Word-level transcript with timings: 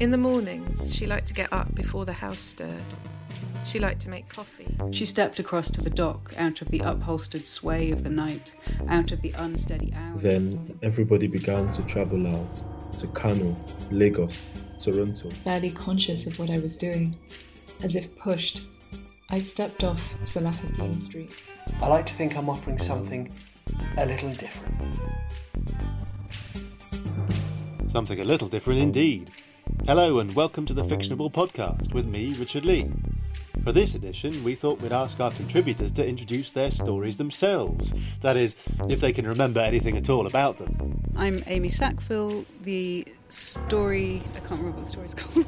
In 0.00 0.10
the 0.10 0.18
mornings, 0.18 0.94
she 0.94 1.06
liked 1.06 1.26
to 1.28 1.34
get 1.34 1.52
up 1.52 1.74
before 1.74 2.04
the 2.04 2.12
house 2.12 2.40
stirred. 2.40 2.84
She 3.64 3.78
liked 3.78 4.00
to 4.02 4.10
make 4.10 4.28
coffee. 4.28 4.76
She 4.90 5.06
stepped 5.06 5.38
across 5.38 5.70
to 5.70 5.80
the 5.80 5.88
dock, 5.88 6.34
out 6.36 6.60
of 6.60 6.68
the 6.68 6.80
upholstered 6.80 7.46
sway 7.46 7.90
of 7.90 8.04
the 8.04 8.10
night, 8.10 8.54
out 8.88 9.12
of 9.12 9.22
the 9.22 9.32
unsteady 9.38 9.94
hours. 9.96 10.20
Then 10.20 10.78
everybody 10.82 11.26
began 11.26 11.70
to 11.72 11.82
travel 11.84 12.26
out 12.26 12.64
to 12.98 13.06
Kano, 13.08 13.56
Lagos, 13.90 14.46
Toronto. 14.78 15.30
Barely 15.42 15.70
conscious 15.70 16.26
of 16.26 16.38
what 16.38 16.50
I 16.50 16.58
was 16.58 16.76
doing, 16.76 17.16
as 17.82 17.96
if 17.96 18.14
pushed, 18.16 18.66
I 19.30 19.40
stepped 19.40 19.84
off 19.84 20.00
Salahuddin 20.24 21.00
Street. 21.00 21.34
I 21.80 21.88
like 21.88 22.04
to 22.06 22.14
think 22.14 22.36
I'm 22.36 22.50
offering 22.50 22.78
something 22.78 23.32
a 23.96 24.04
little 24.04 24.30
different. 24.30 24.74
Something 27.94 28.18
a 28.18 28.24
little 28.24 28.48
different 28.48 28.80
indeed. 28.80 29.30
Hello 29.86 30.18
and 30.18 30.34
welcome 30.34 30.66
to 30.66 30.74
the 30.74 30.82
Fictionable 30.82 31.30
Podcast 31.30 31.94
with 31.94 32.08
me, 32.08 32.34
Richard 32.34 32.64
Lee. 32.64 32.90
For 33.62 33.70
this 33.70 33.94
edition, 33.94 34.42
we 34.42 34.56
thought 34.56 34.80
we'd 34.80 34.90
ask 34.90 35.20
our 35.20 35.30
contributors 35.30 35.92
to 35.92 36.04
introduce 36.04 36.50
their 36.50 36.72
stories 36.72 37.18
themselves. 37.18 37.94
That 38.20 38.36
is, 38.36 38.56
if 38.88 39.00
they 39.00 39.12
can 39.12 39.28
remember 39.28 39.60
anything 39.60 39.96
at 39.96 40.10
all 40.10 40.26
about 40.26 40.56
them. 40.56 41.00
I'm 41.14 41.44
Amy 41.46 41.68
Sackville. 41.68 42.44
The 42.62 43.06
story. 43.28 44.20
I 44.34 44.38
can't 44.40 44.60
remember 44.60 44.72
what 44.72 44.80
the 44.80 44.86
story's 44.86 45.14
called. 45.14 45.46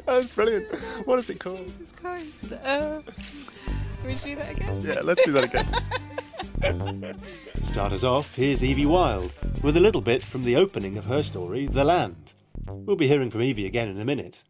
That's 0.06 0.28
brilliant. 0.32 0.70
What 1.08 1.18
is 1.18 1.28
it 1.28 1.40
called? 1.40 1.58
Jesus 1.58 1.90
Christ. 1.90 2.52
Uh, 2.52 3.00
can 3.02 4.06
we 4.06 4.14
do 4.14 4.36
that 4.36 4.52
again? 4.52 4.80
Yeah, 4.82 5.00
let's 5.02 5.24
do 5.24 5.32
that 5.32 5.42
again. 5.42 5.66
start 7.64 7.92
us 7.92 8.04
off, 8.04 8.34
here's 8.34 8.62
Evie 8.62 8.84
Wyld 8.84 9.32
with 9.62 9.76
a 9.76 9.80
little 9.80 10.00
bit 10.00 10.22
from 10.22 10.42
the 10.42 10.56
opening 10.56 10.98
of 10.98 11.04
her 11.04 11.22
story, 11.22 11.66
The 11.66 11.84
Land. 11.84 12.32
We'll 12.66 12.96
be 12.96 13.08
hearing 13.08 13.30
from 13.30 13.42
Evie 13.42 13.66
again 13.66 13.88
in 13.88 14.00
a 14.00 14.04
minute. 14.04 14.42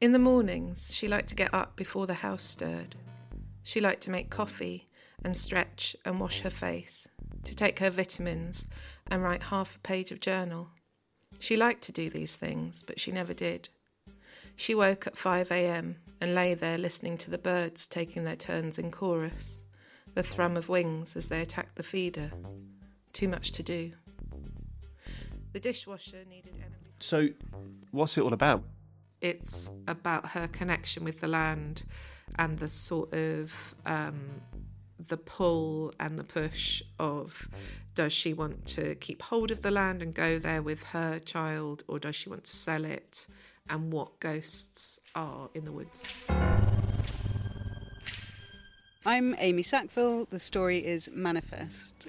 In 0.00 0.12
the 0.12 0.18
mornings, 0.18 0.94
she 0.94 1.08
liked 1.08 1.28
to 1.30 1.34
get 1.34 1.54
up 1.54 1.76
before 1.76 2.06
the 2.06 2.14
house 2.14 2.42
stirred. 2.42 2.96
She 3.62 3.80
liked 3.80 4.02
to 4.02 4.10
make 4.10 4.30
coffee 4.30 4.88
and 5.24 5.36
stretch 5.36 5.96
and 6.04 6.20
wash 6.20 6.40
her 6.40 6.50
face, 6.50 7.08
to 7.44 7.54
take 7.54 7.78
her 7.78 7.90
vitamins 7.90 8.66
and 9.10 9.22
write 9.22 9.44
half 9.44 9.76
a 9.76 9.80
page 9.80 10.12
of 10.12 10.20
journal. 10.20 10.68
She 11.38 11.56
liked 11.56 11.82
to 11.82 11.92
do 11.92 12.10
these 12.10 12.36
things, 12.36 12.84
but 12.86 13.00
she 13.00 13.10
never 13.10 13.34
did. 13.34 13.68
She 14.54 14.74
woke 14.74 15.06
at 15.06 15.16
5 15.16 15.50
a.m. 15.50 15.96
and 16.20 16.34
lay 16.34 16.54
there 16.54 16.78
listening 16.78 17.18
to 17.18 17.30
the 17.30 17.38
birds 17.38 17.86
taking 17.86 18.24
their 18.24 18.36
turns 18.36 18.78
in 18.78 18.90
chorus, 18.90 19.62
the 20.16 20.24
thrum 20.24 20.56
of 20.56 20.68
wings 20.68 21.14
as 21.14 21.28
they 21.28 21.40
attacked 21.40 21.76
the 21.76 21.84
feeder. 21.84 22.32
Too 23.12 23.28
much 23.28 23.52
to 23.52 23.62
do. 23.62 23.92
The 25.52 25.60
dishwasher 25.60 26.24
needed 26.28 26.54
energy. 26.56 26.94
So, 26.98 27.28
what's 27.92 28.18
it 28.18 28.22
all 28.22 28.32
about? 28.32 28.64
it's 29.20 29.70
about 29.88 30.30
her 30.30 30.46
connection 30.48 31.04
with 31.04 31.20
the 31.20 31.28
land 31.28 31.82
and 32.38 32.58
the 32.58 32.68
sort 32.68 33.12
of 33.14 33.74
um, 33.86 34.40
the 35.08 35.16
pull 35.16 35.92
and 36.00 36.18
the 36.18 36.24
push 36.24 36.82
of 36.98 37.48
does 37.94 38.12
she 38.12 38.34
want 38.34 38.66
to 38.66 38.94
keep 38.96 39.22
hold 39.22 39.50
of 39.50 39.62
the 39.62 39.70
land 39.70 40.02
and 40.02 40.14
go 40.14 40.38
there 40.38 40.62
with 40.62 40.82
her 40.84 41.18
child 41.18 41.82
or 41.88 41.98
does 41.98 42.14
she 42.14 42.28
want 42.28 42.44
to 42.44 42.54
sell 42.54 42.84
it 42.84 43.26
and 43.68 43.92
what 43.92 44.20
ghosts 44.20 45.00
are 45.14 45.48
in 45.54 45.64
the 45.64 45.72
woods. 45.72 46.12
I'm 49.08 49.36
Amy 49.38 49.62
Sackville. 49.62 50.26
The 50.30 50.38
story 50.40 50.84
is 50.84 51.08
Manifest. 51.14 52.08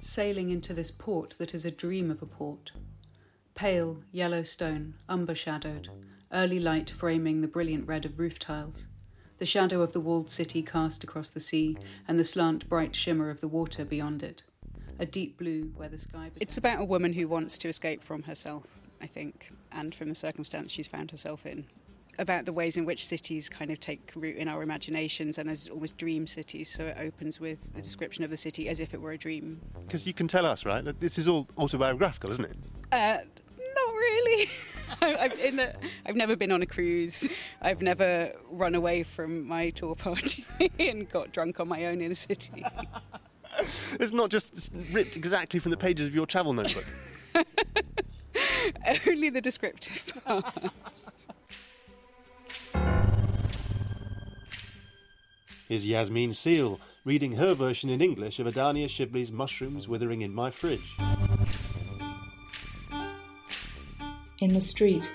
Sailing 0.00 0.48
into 0.48 0.72
this 0.72 0.90
port 0.90 1.34
that 1.36 1.54
is 1.54 1.66
a 1.66 1.70
dream 1.70 2.10
of 2.10 2.22
a 2.22 2.26
port. 2.26 2.72
Pale, 3.54 3.98
yellow 4.12 4.42
stone, 4.42 4.94
umber 5.10 5.34
shadowed, 5.34 5.90
early 6.32 6.58
light 6.58 6.88
framing 6.88 7.42
the 7.42 7.48
brilliant 7.48 7.86
red 7.86 8.06
of 8.06 8.18
roof 8.18 8.38
tiles. 8.38 8.86
The 9.36 9.44
shadow 9.44 9.82
of 9.82 9.92
the 9.92 10.00
walled 10.00 10.30
city 10.30 10.62
cast 10.62 11.04
across 11.04 11.28
the 11.28 11.38
sea, 11.38 11.76
and 12.08 12.18
the 12.18 12.24
slant 12.24 12.66
bright 12.66 12.96
shimmer 12.96 13.28
of 13.28 13.42
the 13.42 13.48
water 13.48 13.84
beyond 13.84 14.22
it. 14.22 14.42
A 14.98 15.04
deep 15.04 15.36
blue 15.36 15.72
where 15.76 15.90
the 15.90 15.98
sky. 15.98 16.30
It's 16.40 16.56
about 16.56 16.80
a 16.80 16.84
woman 16.86 17.12
who 17.12 17.28
wants 17.28 17.58
to 17.58 17.68
escape 17.68 18.02
from 18.02 18.22
herself, 18.22 18.80
I 19.02 19.06
think, 19.06 19.52
and 19.70 19.94
from 19.94 20.08
the 20.08 20.14
circumstance 20.14 20.72
she's 20.72 20.88
found 20.88 21.10
herself 21.10 21.44
in 21.44 21.66
about 22.18 22.44
the 22.44 22.52
ways 22.52 22.76
in 22.76 22.84
which 22.84 23.06
cities 23.06 23.48
kind 23.48 23.70
of 23.70 23.78
take 23.80 24.12
root 24.14 24.36
in 24.36 24.48
our 24.48 24.62
imaginations 24.62 25.38
and 25.38 25.48
as 25.48 25.68
almost 25.68 25.96
dream 25.96 26.26
cities. 26.26 26.68
So 26.68 26.86
it 26.86 26.96
opens 27.00 27.40
with 27.40 27.72
a 27.76 27.80
description 27.80 28.24
of 28.24 28.30
the 28.30 28.36
city 28.36 28.68
as 28.68 28.80
if 28.80 28.92
it 28.92 29.00
were 29.00 29.12
a 29.12 29.18
dream. 29.18 29.60
Because 29.86 30.06
you 30.06 30.12
can 30.12 30.28
tell 30.28 30.44
us, 30.44 30.66
right? 30.66 30.84
This 31.00 31.18
is 31.18 31.28
all 31.28 31.46
autobiographical, 31.56 32.30
isn't 32.30 32.44
it? 32.44 32.56
Uh, 32.90 33.18
not 33.58 33.94
really. 33.94 34.48
I've, 35.00 35.58
a, 35.58 35.76
I've, 36.06 36.16
never 36.16 36.34
been 36.34 36.50
on 36.50 36.62
a 36.62 36.66
cruise. 36.66 37.28
I've 37.62 37.82
never 37.82 38.32
run 38.50 38.74
away 38.74 39.02
from 39.04 39.46
my 39.46 39.70
tour 39.70 39.94
party 39.94 40.44
and 40.78 41.08
got 41.08 41.32
drunk 41.32 41.60
on 41.60 41.68
my 41.68 41.86
own 41.86 42.00
in 42.00 42.10
a 42.10 42.16
city. 42.16 42.64
it's 44.00 44.12
not 44.12 44.30
just 44.30 44.72
ripped 44.90 45.16
exactly 45.16 45.60
from 45.60 45.70
the 45.70 45.76
pages 45.76 46.08
of 46.08 46.14
your 46.14 46.26
travel 46.26 46.52
notebook. 46.52 46.84
Only 49.06 49.30
the 49.30 49.40
descriptive 49.40 50.12
parts. 50.24 51.26
Here's 55.68 55.86
Yasmine 55.86 56.32
Seale 56.32 56.80
reading 57.04 57.32
her 57.32 57.52
version 57.52 57.90
in 57.90 58.00
English 58.00 58.38
of 58.38 58.46
Adania 58.46 58.88
Shibli's 58.88 59.30
Mushrooms 59.30 59.86
Withering 59.86 60.22
in 60.22 60.32
My 60.32 60.50
Fridge. 60.50 60.96
In 64.38 64.54
the 64.54 64.62
street, 64.62 65.06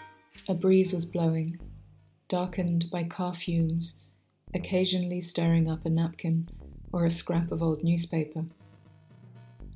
a 0.48 0.54
breeze 0.54 0.94
was 0.94 1.08
blowing, 1.08 1.58
darkened 2.28 2.92
by 2.92 3.04
car 3.04 3.34
fumes, 3.34 3.96
occasionally 4.54 5.22
stirring 5.22 5.68
up 5.68 5.88
a 5.88 5.90
napkin 5.90 6.48
or 6.92 7.04
a 7.04 7.10
scrap 7.10 7.52
of 7.52 7.64
old 7.64 7.84
newspaper. 7.84 8.46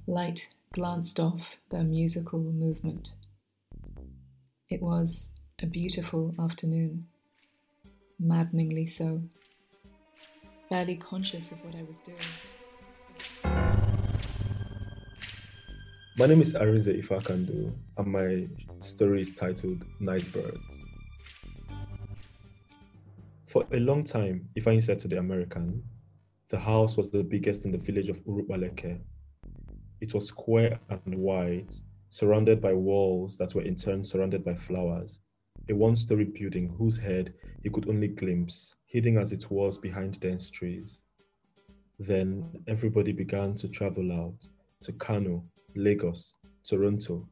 Light 0.05 0.47
glanced 0.73 1.19
off 1.19 1.55
their 1.71 1.83
musical 1.83 2.38
movement. 2.38 3.09
It 4.69 4.83
was 4.83 5.29
a 5.59 5.65
beautiful 5.65 6.35
afternoon, 6.39 7.07
maddeningly 8.19 8.85
so 8.85 9.23
barely 10.69 10.95
conscious 10.95 11.51
of 11.51 11.63
what 11.63 11.75
I 11.75 11.83
was 11.83 12.01
doing. 12.01 12.17
My 16.17 16.25
name 16.25 16.41
is 16.41 16.53
Arinze 16.53 17.00
Ifeakandu, 17.00 17.73
and 17.97 18.07
my 18.07 18.47
story 18.79 19.22
is 19.22 19.33
titled 19.33 19.85
Nightbirds. 20.00 20.83
For 23.47 23.66
a 23.72 23.79
long 23.79 24.03
time, 24.03 24.50
Ifeanyi 24.57 24.83
said 24.83 25.00
to 25.01 25.07
the 25.07 25.19
American, 25.19 25.83
the 26.50 26.59
house 26.59 26.97
was 26.97 27.11
the 27.11 27.23
biggest 27.23 27.66
in 27.66 27.72
the 27.72 27.77
village 27.77 28.09
of 28.09 28.23
Urupaleke. 28.25 29.00
It 30.01 30.13
was 30.13 30.27
square 30.27 30.79
and 30.89 31.16
wide, 31.16 31.73
surrounded 32.09 32.61
by 32.61 32.73
walls 32.73 33.38
that 33.38 33.53
were 33.53 33.63
in 33.63 33.75
turn 33.75 34.03
surrounded 34.03 34.44
by 34.44 34.56
flowers. 34.56 35.22
A 35.69 35.75
one 35.75 35.95
story 35.95 36.23
building 36.25 36.73
whose 36.77 36.97
head 36.97 37.33
he 37.63 37.69
could 37.69 37.89
only 37.89 38.07
glimpse 38.07 38.76
hidden 38.88 39.18
as 39.18 39.31
it 39.31 39.52
was 39.52 39.78
behind 39.78 40.20
dense 40.20 40.50
trees. 40.50 41.02
Then 42.00 42.64
everybody 42.68 43.12
began 43.12 43.53
to 43.56 43.68
travel 43.68 44.12
out 44.12 44.48
to 44.81 44.92
Kano, 44.94 45.44
Lagos, 45.75 46.34
Toronto, 46.64 47.28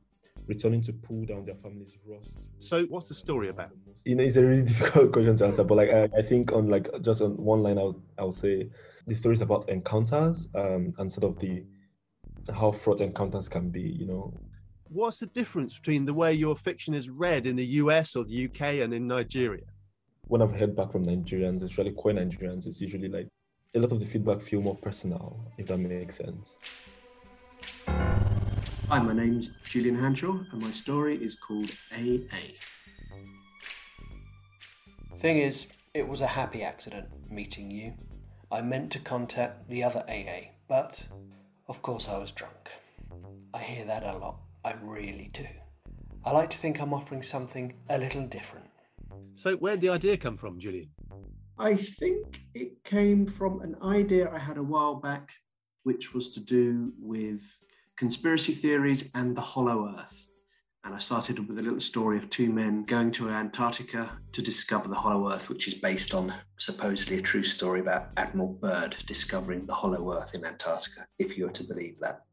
returning 0.48 0.82
to 0.84 0.94
pull 0.94 1.26
down 1.26 1.46
their 1.46 1.56
family's 1.56 1.98
rust. 2.06 2.34
So, 2.60 2.84
what's 2.86 3.08
the 3.08 3.16
story 3.16 3.50
about? 3.50 3.72
You 4.04 4.16
know, 4.16 4.24
it's 4.24 4.36
a 4.36 4.46
really 4.46 4.62
difficult 4.74 5.12
question 5.12 5.36
to 5.38 5.46
answer, 5.46 5.64
but 5.64 5.76
like 5.76 5.90
I, 5.90 6.10
I 6.18 6.22
think 6.22 6.52
on 6.52 6.68
like 6.68 6.90
just 7.02 7.22
on 7.22 7.38
one 7.38 7.64
line, 7.64 7.78
I'll 7.78 8.00
I'll 8.18 8.32
say 8.32 8.70
the 9.08 9.16
story 9.16 9.34
is 9.34 9.42
about 9.42 9.69
encounters 9.69 10.50
um, 10.56 10.92
and 10.98 11.12
sort 11.12 11.25
of 11.25 11.40
the 11.40 11.63
how 12.54 12.72
fraught 12.72 13.01
encounters 13.01 13.48
can 13.48 13.69
be. 13.69 13.81
You 13.81 14.08
know, 14.08 14.34
what's 14.90 15.19
the 15.19 15.28
difference 15.28 15.75
between 15.75 16.06
the 16.06 16.13
way 16.13 16.34
your 16.34 16.56
fiction 16.56 16.94
is 16.94 17.10
read 17.10 17.46
in 17.48 17.56
the 17.56 17.66
US 17.84 18.16
or 18.16 18.25
the 18.25 18.46
UK 18.46 18.62
and 18.84 18.94
in 18.94 19.08
Nigeria? 19.08 19.63
When 20.27 20.42
I've 20.42 20.56
heard 20.56 20.75
back 20.75 20.92
from 20.92 21.06
Nigerians, 21.06 21.62
especially 21.62 21.92
queer 21.92 22.16
Nigerians, 22.16 22.66
it's 22.66 22.81
usually 22.81 23.10
like 23.10 23.27
a 23.75 23.80
lot 23.80 23.92
of 23.92 24.00
the 24.00 24.06
feedback 24.06 24.42
feel 24.42 24.62
more 24.62 24.75
personal, 24.75 25.51
if 25.57 25.68
that 25.68 25.77
makes 25.77 26.18
sense. 26.18 26.57
Hi, 27.88 29.00
my 29.00 29.13
name's 29.13 29.50
Julian 29.63 29.98
Hanshaw, 29.98 30.51
and 30.51 30.62
my 30.62 30.72
story 30.72 31.18
is 31.18 31.36
called 31.36 31.72
AA. 31.92 32.54
Thing 35.19 35.39
is, 35.39 35.68
it 35.94 36.07
was 36.07 36.22
a 36.22 36.27
happy 36.27 36.63
accident 36.63 37.07
meeting 37.30 37.69
you. 37.69 37.94
I 38.51 38.62
meant 38.62 38.92
to 38.94 39.00
contact 39.00 39.68
the 39.69 39.83
other 39.83 40.04
AA, 40.07 40.51
but 40.68 41.06
of 41.68 41.81
course 41.81 42.07
I 42.10 42.18
was 42.18 42.31
drunk. 42.31 42.72
I 43.54 43.60
hear 43.60 43.86
that 43.86 44.04
a 44.04 44.18
lot, 44.18 44.39
I 44.63 44.75
really 44.83 45.30
do. 45.33 45.48
I 46.24 46.31
like 46.31 46.50
to 46.51 46.57
think 46.57 46.81
I'm 46.81 46.94
offering 46.94 47.24
something 47.24 47.74
a 47.89 47.98
little 47.98 48.25
different. 48.25 48.69
So, 49.35 49.56
where'd 49.56 49.81
the 49.81 49.89
idea 49.89 50.17
come 50.17 50.38
from, 50.38 50.59
Julian? 50.59 50.89
I 51.57 51.75
think 51.75 52.41
it 52.53 52.83
came 52.83 53.25
from 53.25 53.62
an 53.62 53.75
idea 53.81 54.29
I 54.31 54.39
had 54.39 54.57
a 54.57 54.63
while 54.63 54.95
back, 54.95 55.31
which 55.83 56.13
was 56.13 56.31
to 56.31 56.39
do 56.39 56.94
with 57.00 57.41
conspiracy 57.97 58.53
theories 58.53 59.09
and 59.15 59.35
the 59.35 59.41
hollow 59.41 59.94
earth. 59.97 60.29
And 60.83 60.94
I 60.94 61.00
started 61.00 61.39
with 61.47 61.57
a 61.57 61.62
little 61.63 61.79
story 61.79 62.17
of 62.17 62.29
two 62.29 62.51
men 62.51 62.83
going 62.83 63.12
to 63.13 63.29
Antarctica 63.29 64.12
to 64.33 64.41
discover 64.41 64.88
the 64.88 64.95
hollow 64.95 65.33
earth, 65.33 65.50
which 65.50 65.67
is 65.67 65.73
based 65.73 66.13
on 66.13 66.33
supposedly 66.57 67.17
a 67.17 67.21
true 67.21 67.44
story 67.44 67.79
about 67.79 68.09
Admiral 68.17 68.50
Byrd 68.62 68.95
discovering 69.07 69.65
the 69.65 69.73
hollow 69.73 70.13
earth 70.13 70.35
in 70.35 70.45
Antarctica, 70.45 71.07
if 71.17 71.38
you 71.38 71.45
were 71.45 71.51
to 71.51 71.63
believe 71.63 72.00
that. 72.01 72.25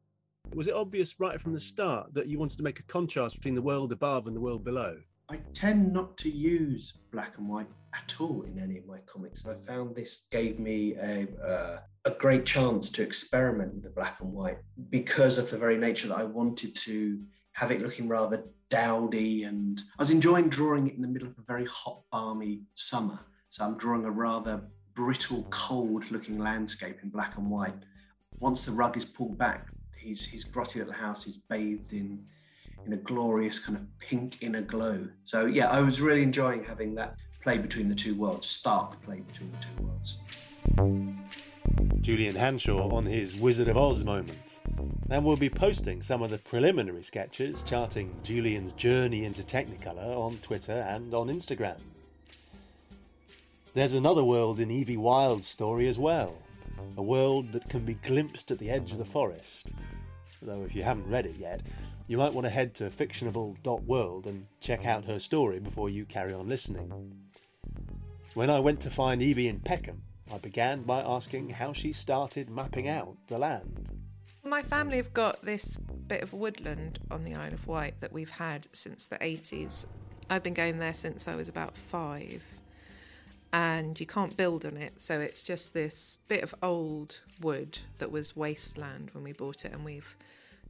Was 0.54 0.66
it 0.66 0.74
obvious 0.74 1.18
right 1.18 1.40
from 1.40 1.54
the 1.54 1.60
start 1.60 2.12
that 2.12 2.26
you 2.26 2.38
wanted 2.38 2.58
to 2.58 2.62
make 2.62 2.78
a 2.78 2.82
contrast 2.82 3.36
between 3.36 3.54
the 3.54 3.62
world 3.62 3.90
above 3.90 4.26
and 4.26 4.36
the 4.36 4.40
world 4.40 4.64
below? 4.64 4.98
I 5.32 5.40
tend 5.54 5.94
not 5.94 6.18
to 6.18 6.30
use 6.30 6.92
black 7.10 7.38
and 7.38 7.48
white 7.48 7.68
at 7.94 8.14
all 8.20 8.42
in 8.42 8.58
any 8.58 8.76
of 8.76 8.84
my 8.84 8.98
comics. 9.06 9.46
I 9.46 9.54
found 9.54 9.96
this 9.96 10.26
gave 10.30 10.58
me 10.58 10.94
a, 10.96 11.26
uh, 11.42 11.78
a 12.04 12.10
great 12.10 12.44
chance 12.44 12.92
to 12.92 13.02
experiment 13.02 13.72
with 13.72 13.84
the 13.84 13.88
black 13.88 14.20
and 14.20 14.30
white 14.30 14.58
because 14.90 15.38
of 15.38 15.48
the 15.48 15.56
very 15.56 15.78
nature 15.78 16.08
that 16.08 16.18
I 16.18 16.24
wanted 16.24 16.74
to 16.74 17.18
have 17.52 17.70
it 17.70 17.80
looking 17.80 18.08
rather 18.08 18.44
dowdy. 18.68 19.44
And 19.44 19.82
I 19.98 20.02
was 20.02 20.10
enjoying 20.10 20.50
drawing 20.50 20.88
it 20.88 20.96
in 20.96 21.00
the 21.00 21.08
middle 21.08 21.28
of 21.28 21.38
a 21.38 21.46
very 21.48 21.64
hot, 21.64 22.02
balmy 22.12 22.64
summer. 22.74 23.18
So 23.48 23.64
I'm 23.64 23.78
drawing 23.78 24.04
a 24.04 24.10
rather 24.10 24.60
brittle, 24.92 25.46
cold 25.48 26.10
looking 26.10 26.40
landscape 26.40 26.98
in 27.02 27.08
black 27.08 27.38
and 27.38 27.50
white. 27.50 27.86
Once 28.38 28.66
the 28.66 28.72
rug 28.72 28.98
is 28.98 29.06
pulled 29.06 29.38
back, 29.38 29.68
his, 29.96 30.26
his 30.26 30.44
grotty 30.44 30.80
little 30.80 30.92
house 30.92 31.26
is 31.26 31.38
bathed 31.38 31.94
in 31.94 32.22
in 32.86 32.92
a 32.92 32.96
glorious 32.96 33.58
kind 33.58 33.78
of 33.78 33.98
pink 33.98 34.38
inner 34.40 34.62
glow. 34.62 35.06
So 35.24 35.46
yeah, 35.46 35.70
I 35.70 35.80
was 35.80 36.00
really 36.00 36.22
enjoying 36.22 36.64
having 36.64 36.94
that 36.96 37.16
play 37.42 37.58
between 37.58 37.88
the 37.88 37.94
two 37.94 38.14
worlds, 38.14 38.46
stark 38.46 39.02
play 39.02 39.20
between 39.20 39.52
the 39.52 39.58
two 39.58 39.84
worlds. 39.84 40.18
Julian 42.00 42.34
Hanshaw 42.34 42.92
on 42.92 43.06
his 43.06 43.36
Wizard 43.36 43.68
of 43.68 43.76
Oz 43.76 44.04
moment. 44.04 44.60
And 45.10 45.24
we'll 45.24 45.36
be 45.36 45.50
posting 45.50 46.02
some 46.02 46.22
of 46.22 46.30
the 46.30 46.38
preliminary 46.38 47.02
sketches 47.02 47.62
charting 47.62 48.14
Julian's 48.22 48.72
journey 48.72 49.24
into 49.24 49.42
Technicolor 49.42 50.16
on 50.16 50.38
Twitter 50.38 50.84
and 50.88 51.12
on 51.14 51.28
Instagram. 51.28 51.78
There's 53.74 53.92
another 53.94 54.24
world 54.24 54.58
in 54.58 54.70
Evie 54.70 54.96
Wyld's 54.96 55.48
story 55.48 55.86
as 55.86 55.98
well, 55.98 56.36
a 56.96 57.02
world 57.02 57.52
that 57.52 57.68
can 57.68 57.84
be 57.84 57.94
glimpsed 57.94 58.50
at 58.50 58.58
the 58.58 58.70
edge 58.70 58.92
of 58.92 58.98
the 58.98 59.04
forest. 59.04 59.72
Though 60.42 60.62
if 60.64 60.74
you 60.74 60.82
haven't 60.82 61.08
read 61.08 61.26
it 61.26 61.36
yet, 61.36 61.60
you 62.12 62.18
might 62.18 62.34
want 62.34 62.44
to 62.44 62.50
head 62.50 62.74
to 62.74 62.90
fictionable.world 62.90 64.26
and 64.26 64.46
check 64.60 64.84
out 64.84 65.06
her 65.06 65.18
story 65.18 65.58
before 65.58 65.88
you 65.88 66.04
carry 66.04 66.34
on 66.34 66.46
listening. 66.46 66.92
When 68.34 68.50
I 68.50 68.60
went 68.60 68.82
to 68.82 68.90
find 68.90 69.22
Evie 69.22 69.48
in 69.48 69.58
Peckham, 69.58 70.02
I 70.30 70.36
began 70.36 70.82
by 70.82 71.00
asking 71.00 71.48
how 71.48 71.72
she 71.72 71.94
started 71.94 72.50
mapping 72.50 72.86
out 72.86 73.16
the 73.28 73.38
land. 73.38 73.92
My 74.44 74.60
family 74.60 74.98
have 74.98 75.14
got 75.14 75.42
this 75.42 75.78
bit 76.06 76.22
of 76.22 76.34
woodland 76.34 76.98
on 77.10 77.24
the 77.24 77.34
Isle 77.34 77.54
of 77.54 77.66
Wight 77.66 77.98
that 78.00 78.12
we've 78.12 78.28
had 78.28 78.68
since 78.74 79.06
the 79.06 79.16
80s. 79.16 79.86
I've 80.28 80.42
been 80.42 80.52
going 80.52 80.80
there 80.80 80.92
since 80.92 81.26
I 81.26 81.34
was 81.34 81.48
about 81.48 81.78
five, 81.78 82.44
and 83.54 83.98
you 83.98 84.04
can't 84.04 84.36
build 84.36 84.66
on 84.66 84.76
it, 84.76 85.00
so 85.00 85.18
it's 85.18 85.42
just 85.42 85.72
this 85.72 86.18
bit 86.28 86.42
of 86.42 86.54
old 86.62 87.20
wood 87.40 87.78
that 87.96 88.12
was 88.12 88.36
wasteland 88.36 89.08
when 89.14 89.24
we 89.24 89.32
bought 89.32 89.64
it, 89.64 89.72
and 89.72 89.82
we've 89.82 90.14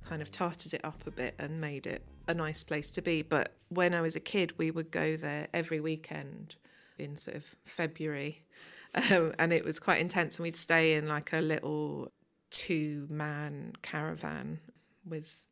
kind 0.04 0.22
of 0.22 0.30
tarted 0.30 0.74
it 0.74 0.84
up 0.84 1.06
a 1.06 1.10
bit 1.10 1.34
and 1.38 1.60
made 1.60 1.86
it 1.86 2.02
a 2.28 2.34
nice 2.34 2.62
place 2.62 2.90
to 2.90 3.02
be. 3.02 3.22
But 3.22 3.54
when 3.68 3.94
I 3.94 4.00
was 4.00 4.16
a 4.16 4.20
kid, 4.20 4.58
we 4.58 4.70
would 4.70 4.90
go 4.90 5.16
there 5.16 5.48
every 5.52 5.80
weekend 5.80 6.56
in 6.98 7.16
sort 7.16 7.36
of 7.36 7.44
February, 7.64 8.42
um, 9.10 9.32
and 9.38 9.52
it 9.52 9.64
was 9.64 9.80
quite 9.80 10.00
intense. 10.00 10.36
And 10.36 10.44
we'd 10.44 10.56
stay 10.56 10.94
in 10.94 11.08
like 11.08 11.32
a 11.32 11.40
little 11.40 12.10
two 12.50 13.06
man 13.08 13.72
caravan 13.82 14.60
with 15.08 15.44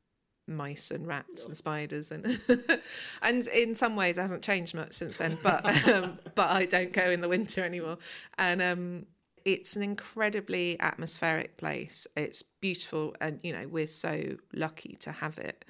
mice 0.47 0.91
and 0.91 1.06
rats 1.06 1.46
and 1.46 1.56
spiders 1.56 2.11
and 2.11 2.26
and 3.23 3.46
in 3.49 3.75
some 3.75 3.94
ways 3.94 4.19
it 4.19 4.20
hasn't 4.20 4.43
changed 4.43 4.75
much 4.75 4.93
since 4.93 5.17
then 5.17 5.38
but 5.43 5.64
um, 5.88 6.19
but 6.35 6.50
I 6.50 6.67
don't 6.67 6.93
go 6.93 7.05
in 7.05 7.20
the 7.20 7.29
winter 7.29 7.64
anymore 7.64 7.99
and 8.37 8.61
um 8.61 9.06
it's 9.55 9.76
an 9.76 9.82
incredibly 9.82 10.79
atmospheric 10.81 11.56
place. 11.56 12.06
It's 12.17 12.43
beautiful, 12.43 13.14
and 13.20 13.41
you 13.43 13.52
know 13.52 13.67
we're 13.69 13.87
so 13.87 14.37
lucky 14.52 14.97
to 15.00 15.12
have 15.12 15.38
it. 15.38 15.64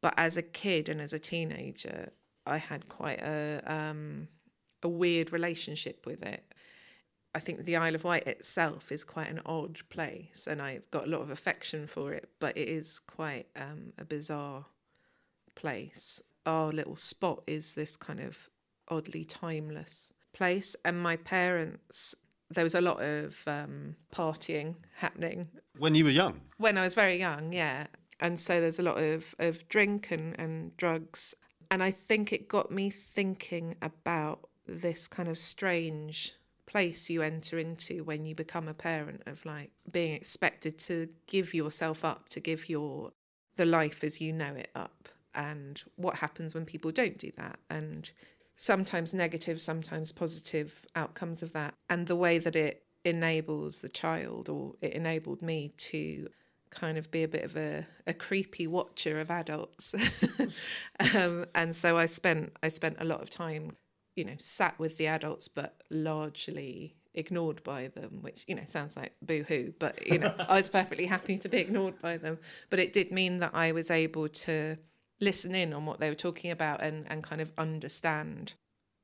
But 0.00 0.14
as 0.16 0.36
a 0.36 0.42
kid 0.42 0.88
and 0.88 1.00
as 1.00 1.12
a 1.12 1.18
teenager, 1.18 2.10
I 2.46 2.58
had 2.58 2.88
quite 2.88 3.20
a 3.20 3.62
um, 3.66 4.28
a 4.82 4.88
weird 4.88 5.32
relationship 5.32 6.06
with 6.06 6.22
it. 6.22 6.44
I 7.34 7.40
think 7.40 7.64
the 7.64 7.76
Isle 7.76 7.94
of 7.94 8.04
Wight 8.04 8.26
itself 8.26 8.90
is 8.90 9.04
quite 9.04 9.28
an 9.28 9.42
odd 9.44 9.78
place, 9.90 10.46
and 10.48 10.62
I've 10.62 10.90
got 10.90 11.06
a 11.06 11.10
lot 11.10 11.20
of 11.20 11.30
affection 11.30 11.86
for 11.86 12.12
it. 12.12 12.30
But 12.40 12.56
it 12.56 12.68
is 12.68 12.98
quite 12.98 13.46
um, 13.56 13.92
a 13.98 14.04
bizarre 14.04 14.66
place. 15.54 16.22
Our 16.46 16.72
little 16.72 16.96
spot 16.96 17.42
is 17.46 17.74
this 17.74 17.96
kind 17.96 18.20
of 18.20 18.48
oddly 18.88 19.24
timeless 19.24 20.12
place, 20.32 20.74
and 20.84 21.00
my 21.00 21.16
parents 21.16 22.14
there 22.50 22.64
was 22.64 22.74
a 22.74 22.80
lot 22.80 23.02
of 23.02 23.42
um, 23.46 23.94
partying 24.14 24.74
happening. 24.96 25.48
When 25.78 25.94
you 25.94 26.04
were 26.04 26.10
young? 26.10 26.40
When 26.56 26.78
I 26.78 26.82
was 26.82 26.94
very 26.94 27.16
young, 27.16 27.52
yeah. 27.52 27.86
And 28.20 28.38
so 28.38 28.60
there's 28.60 28.78
a 28.78 28.82
lot 28.82 28.98
of, 28.98 29.34
of 29.38 29.68
drink 29.68 30.10
and, 30.10 30.38
and 30.40 30.76
drugs. 30.76 31.34
And 31.70 31.82
I 31.82 31.90
think 31.90 32.32
it 32.32 32.48
got 32.48 32.70
me 32.70 32.90
thinking 32.90 33.76
about 33.82 34.48
this 34.66 35.06
kind 35.06 35.28
of 35.28 35.38
strange 35.38 36.34
place 36.66 37.08
you 37.08 37.22
enter 37.22 37.58
into 37.58 38.04
when 38.04 38.24
you 38.24 38.34
become 38.34 38.68
a 38.68 38.74
parent 38.74 39.22
of 39.26 39.44
like 39.46 39.70
being 39.90 40.12
expected 40.12 40.78
to 40.78 41.08
give 41.26 41.54
yourself 41.54 42.04
up, 42.04 42.28
to 42.30 42.40
give 42.40 42.68
your 42.68 43.12
the 43.56 43.66
life 43.66 44.04
as 44.04 44.20
you 44.20 44.32
know 44.32 44.54
it 44.54 44.70
up 44.74 45.08
and 45.34 45.82
what 45.96 46.16
happens 46.16 46.54
when 46.54 46.64
people 46.64 46.90
don't 46.90 47.18
do 47.18 47.30
that 47.36 47.58
and 47.70 48.12
sometimes 48.58 49.14
negative, 49.14 49.62
sometimes 49.62 50.10
positive 50.10 50.84
outcomes 50.96 51.42
of 51.42 51.52
that, 51.52 51.74
and 51.88 52.06
the 52.06 52.16
way 52.16 52.38
that 52.38 52.56
it 52.56 52.82
enables 53.04 53.80
the 53.80 53.88
child, 53.88 54.48
or 54.48 54.74
it 54.82 54.92
enabled 54.92 55.40
me 55.40 55.72
to 55.78 56.28
kind 56.70 56.98
of 56.98 57.10
be 57.10 57.22
a 57.22 57.28
bit 57.28 57.44
of 57.44 57.56
a, 57.56 57.86
a 58.06 58.12
creepy 58.12 58.66
watcher 58.66 59.20
of 59.20 59.30
adults. 59.30 59.94
um, 61.14 61.46
and 61.54 61.74
so 61.74 61.96
I 61.96 62.06
spent 62.06 62.52
I 62.62 62.68
spent 62.68 62.96
a 62.98 63.04
lot 63.04 63.22
of 63.22 63.30
time, 63.30 63.76
you 64.16 64.24
know, 64.24 64.36
sat 64.38 64.78
with 64.78 64.98
the 64.98 65.06
adults, 65.06 65.48
but 65.48 65.82
largely 65.90 66.96
ignored 67.14 67.62
by 67.62 67.88
them, 67.88 68.18
which 68.22 68.44
you 68.48 68.56
know 68.56 68.64
sounds 68.66 68.96
like 68.96 69.12
boo-hoo, 69.22 69.72
but 69.78 70.04
you 70.06 70.18
know 70.18 70.34
I 70.48 70.56
was 70.56 70.68
perfectly 70.68 71.06
happy 71.06 71.38
to 71.38 71.48
be 71.48 71.58
ignored 71.58 72.00
by 72.02 72.16
them. 72.16 72.38
But 72.70 72.80
it 72.80 72.92
did 72.92 73.12
mean 73.12 73.38
that 73.38 73.54
I 73.54 73.70
was 73.70 73.90
able 73.90 74.28
to 74.28 74.76
listen 75.20 75.54
in 75.54 75.72
on 75.72 75.86
what 75.86 76.00
they 76.00 76.08
were 76.08 76.14
talking 76.14 76.50
about 76.50 76.82
and, 76.82 77.06
and 77.10 77.22
kind 77.22 77.40
of 77.40 77.52
understand 77.58 78.54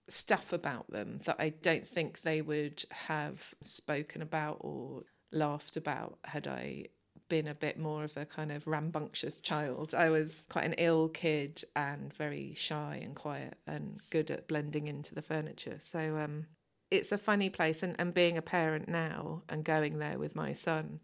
stuff 0.08 0.52
about 0.52 0.90
them 0.90 1.20
that 1.24 1.36
I 1.38 1.50
don't 1.50 1.86
think 1.86 2.20
they 2.20 2.42
would 2.42 2.84
have 2.90 3.54
spoken 3.62 4.22
about 4.22 4.58
or 4.60 5.02
laughed 5.32 5.76
about 5.76 6.18
had 6.24 6.46
I 6.46 6.86
been 7.28 7.48
a 7.48 7.54
bit 7.54 7.78
more 7.78 8.04
of 8.04 8.16
a 8.16 8.26
kind 8.26 8.52
of 8.52 8.66
rambunctious 8.66 9.40
child. 9.40 9.94
I 9.94 10.10
was 10.10 10.46
quite 10.50 10.66
an 10.66 10.74
ill 10.78 11.08
kid 11.08 11.64
and 11.74 12.12
very 12.12 12.54
shy 12.54 13.00
and 13.02 13.14
quiet 13.14 13.56
and 13.66 14.00
good 14.10 14.30
at 14.30 14.46
blending 14.46 14.86
into 14.88 15.14
the 15.14 15.22
furniture. 15.22 15.76
So 15.78 16.18
um, 16.18 16.46
it's 16.90 17.12
a 17.12 17.18
funny 17.18 17.48
place. 17.48 17.82
And, 17.82 17.96
and 17.98 18.12
being 18.12 18.36
a 18.36 18.42
parent 18.42 18.88
now 18.88 19.42
and 19.48 19.64
going 19.64 19.98
there 19.98 20.18
with 20.18 20.36
my 20.36 20.52
son 20.52 21.00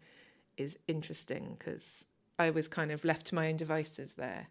is 0.57 0.77
interesting 0.87 1.55
because 1.57 2.05
I 2.37 2.51
was 2.51 2.67
kind 2.67 2.91
of 2.91 3.03
left 3.03 3.25
to 3.27 3.35
my 3.35 3.49
own 3.49 3.57
devices 3.57 4.13
there 4.13 4.47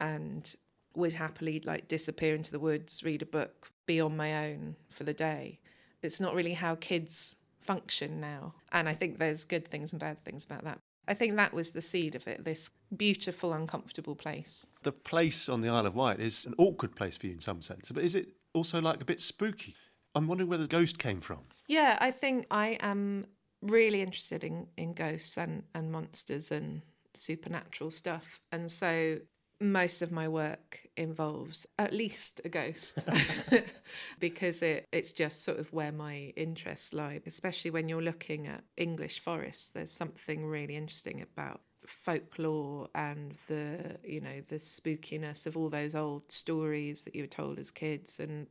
and 0.00 0.54
would 0.96 1.12
happily 1.12 1.60
like 1.64 1.88
disappear 1.88 2.34
into 2.34 2.50
the 2.50 2.58
woods, 2.58 3.02
read 3.04 3.22
a 3.22 3.26
book, 3.26 3.70
be 3.86 4.00
on 4.00 4.16
my 4.16 4.48
own 4.48 4.76
for 4.88 5.04
the 5.04 5.14
day. 5.14 5.60
It's 6.02 6.20
not 6.20 6.34
really 6.34 6.54
how 6.54 6.74
kids 6.76 7.36
function 7.60 8.20
now. 8.20 8.54
And 8.72 8.88
I 8.88 8.94
think 8.94 9.18
there's 9.18 9.44
good 9.44 9.68
things 9.68 9.92
and 9.92 10.00
bad 10.00 10.24
things 10.24 10.44
about 10.44 10.64
that. 10.64 10.78
I 11.06 11.14
think 11.14 11.36
that 11.36 11.52
was 11.52 11.72
the 11.72 11.80
seed 11.80 12.14
of 12.14 12.26
it, 12.26 12.44
this 12.44 12.70
beautiful, 12.96 13.52
uncomfortable 13.52 14.14
place. 14.14 14.66
The 14.82 14.92
place 14.92 15.48
on 15.48 15.60
the 15.60 15.68
Isle 15.68 15.86
of 15.86 15.94
Wight 15.94 16.20
is 16.20 16.46
an 16.46 16.54
awkward 16.58 16.94
place 16.94 17.16
for 17.16 17.26
you 17.26 17.32
in 17.32 17.40
some 17.40 17.62
sense, 17.62 17.90
but 17.90 18.04
is 18.04 18.14
it 18.14 18.28
also 18.54 18.80
like 18.80 19.02
a 19.02 19.04
bit 19.04 19.20
spooky? 19.20 19.74
I'm 20.14 20.26
wondering 20.26 20.48
where 20.48 20.58
the 20.58 20.66
ghost 20.66 20.98
came 20.98 21.20
from. 21.20 21.40
Yeah, 21.68 21.96
I 22.00 22.10
think 22.10 22.46
I 22.50 22.78
am 22.80 23.26
really 23.62 24.02
interested 24.02 24.44
in, 24.44 24.66
in 24.76 24.92
ghosts 24.92 25.36
and, 25.36 25.64
and 25.74 25.92
monsters 25.92 26.50
and 26.50 26.82
supernatural 27.14 27.90
stuff. 27.90 28.40
And 28.52 28.70
so 28.70 29.18
most 29.60 30.00
of 30.00 30.10
my 30.10 30.26
work 30.26 30.86
involves 30.96 31.66
at 31.78 31.92
least 31.92 32.40
a 32.44 32.48
ghost 32.48 33.06
because 34.20 34.62
it, 34.62 34.88
it's 34.90 35.12
just 35.12 35.44
sort 35.44 35.58
of 35.58 35.72
where 35.72 35.92
my 35.92 36.32
interests 36.36 36.94
lie, 36.94 37.20
especially 37.26 37.70
when 37.70 37.88
you're 37.88 38.02
looking 38.02 38.46
at 38.46 38.64
English 38.76 39.20
forests. 39.20 39.68
There's 39.68 39.92
something 39.92 40.46
really 40.46 40.76
interesting 40.76 41.20
about 41.20 41.60
folklore 41.86 42.88
and 42.94 43.34
the 43.48 43.96
you 44.04 44.20
know 44.20 44.40
the 44.48 44.56
spookiness 44.56 45.46
of 45.46 45.56
all 45.56 45.68
those 45.68 45.94
old 45.94 46.30
stories 46.30 47.02
that 47.04 47.16
you 47.16 47.22
were 47.22 47.26
told 47.26 47.58
as 47.58 47.70
kids 47.70 48.20
and 48.20 48.46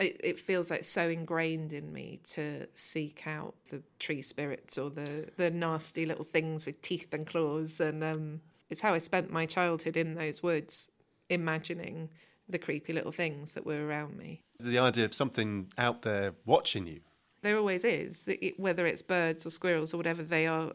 it, 0.00 0.20
it 0.24 0.38
feels 0.38 0.70
like 0.70 0.82
so 0.82 1.08
ingrained 1.08 1.72
in 1.72 1.92
me 1.92 2.18
to 2.24 2.66
seek 2.74 3.26
out 3.28 3.54
the 3.70 3.82
tree 4.00 4.22
spirits 4.22 4.76
or 4.76 4.90
the 4.90 5.28
the 5.36 5.50
nasty 5.50 6.04
little 6.04 6.24
things 6.24 6.66
with 6.66 6.80
teeth 6.80 7.12
and 7.12 7.26
claws 7.26 7.78
and 7.80 8.02
um 8.02 8.40
it's 8.70 8.80
how 8.80 8.94
I 8.94 8.98
spent 8.98 9.30
my 9.30 9.46
childhood 9.46 9.96
in 9.96 10.14
those 10.14 10.42
woods 10.42 10.90
imagining 11.28 12.10
the 12.48 12.58
creepy 12.58 12.92
little 12.92 13.12
things 13.12 13.54
that 13.54 13.64
were 13.64 13.86
around 13.86 14.16
me. 14.16 14.42
The 14.60 14.78
idea 14.78 15.04
of 15.04 15.14
something 15.14 15.68
out 15.78 16.02
there 16.02 16.34
watching 16.44 16.86
you. 16.86 17.00
There 17.42 17.58
always 17.58 17.84
is, 17.84 18.28
whether 18.56 18.86
it's 18.86 19.02
birds 19.02 19.46
or 19.46 19.50
squirrels 19.50 19.92
or 19.92 19.98
whatever, 19.98 20.22
they 20.22 20.46
are 20.46 20.72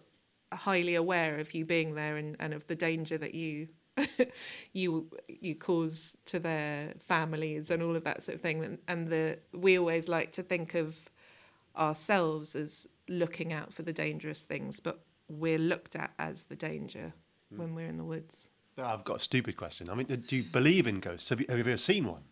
highly 0.53 0.95
aware 0.95 1.37
of 1.37 1.53
you 1.53 1.65
being 1.65 1.95
there 1.95 2.15
and, 2.15 2.35
and 2.39 2.53
of 2.53 2.65
the 2.67 2.75
danger 2.75 3.17
that 3.17 3.35
you 3.35 3.67
you 4.73 5.09
you 5.27 5.55
cause 5.55 6.17
to 6.25 6.39
their 6.39 6.93
families 6.99 7.69
and 7.69 7.83
all 7.83 7.95
of 7.95 8.03
that 8.05 8.23
sort 8.23 8.35
of 8.35 8.41
thing. 8.41 8.63
And, 8.63 8.77
and 8.87 9.07
the 9.07 9.39
we 9.53 9.77
always 9.77 10.07
like 10.07 10.31
to 10.33 10.43
think 10.43 10.75
of 10.75 10.97
ourselves 11.77 12.55
as 12.55 12.87
looking 13.07 13.53
out 13.53 13.73
for 13.73 13.83
the 13.83 13.93
dangerous 13.93 14.43
things, 14.43 14.79
but 14.79 14.99
we're 15.27 15.59
looked 15.59 15.95
at 15.95 16.11
as 16.19 16.45
the 16.45 16.55
danger. 16.55 17.13
Mm. 17.53 17.57
when 17.57 17.75
we're 17.75 17.87
in 17.87 17.97
the 17.97 18.03
woods. 18.03 18.49
I've 18.77 19.03
got 19.03 19.17
a 19.17 19.19
stupid 19.19 19.57
question. 19.57 19.89
I 19.89 19.95
mean, 19.95 20.05
do 20.05 20.35
you 20.35 20.43
believe 20.43 20.87
in 20.87 20.99
ghosts? 20.99 21.29
Have 21.29 21.41
you, 21.41 21.47
have 21.49 21.57
you 21.57 21.63
ever 21.63 21.77
seen 21.77 22.05
one? 22.05 22.23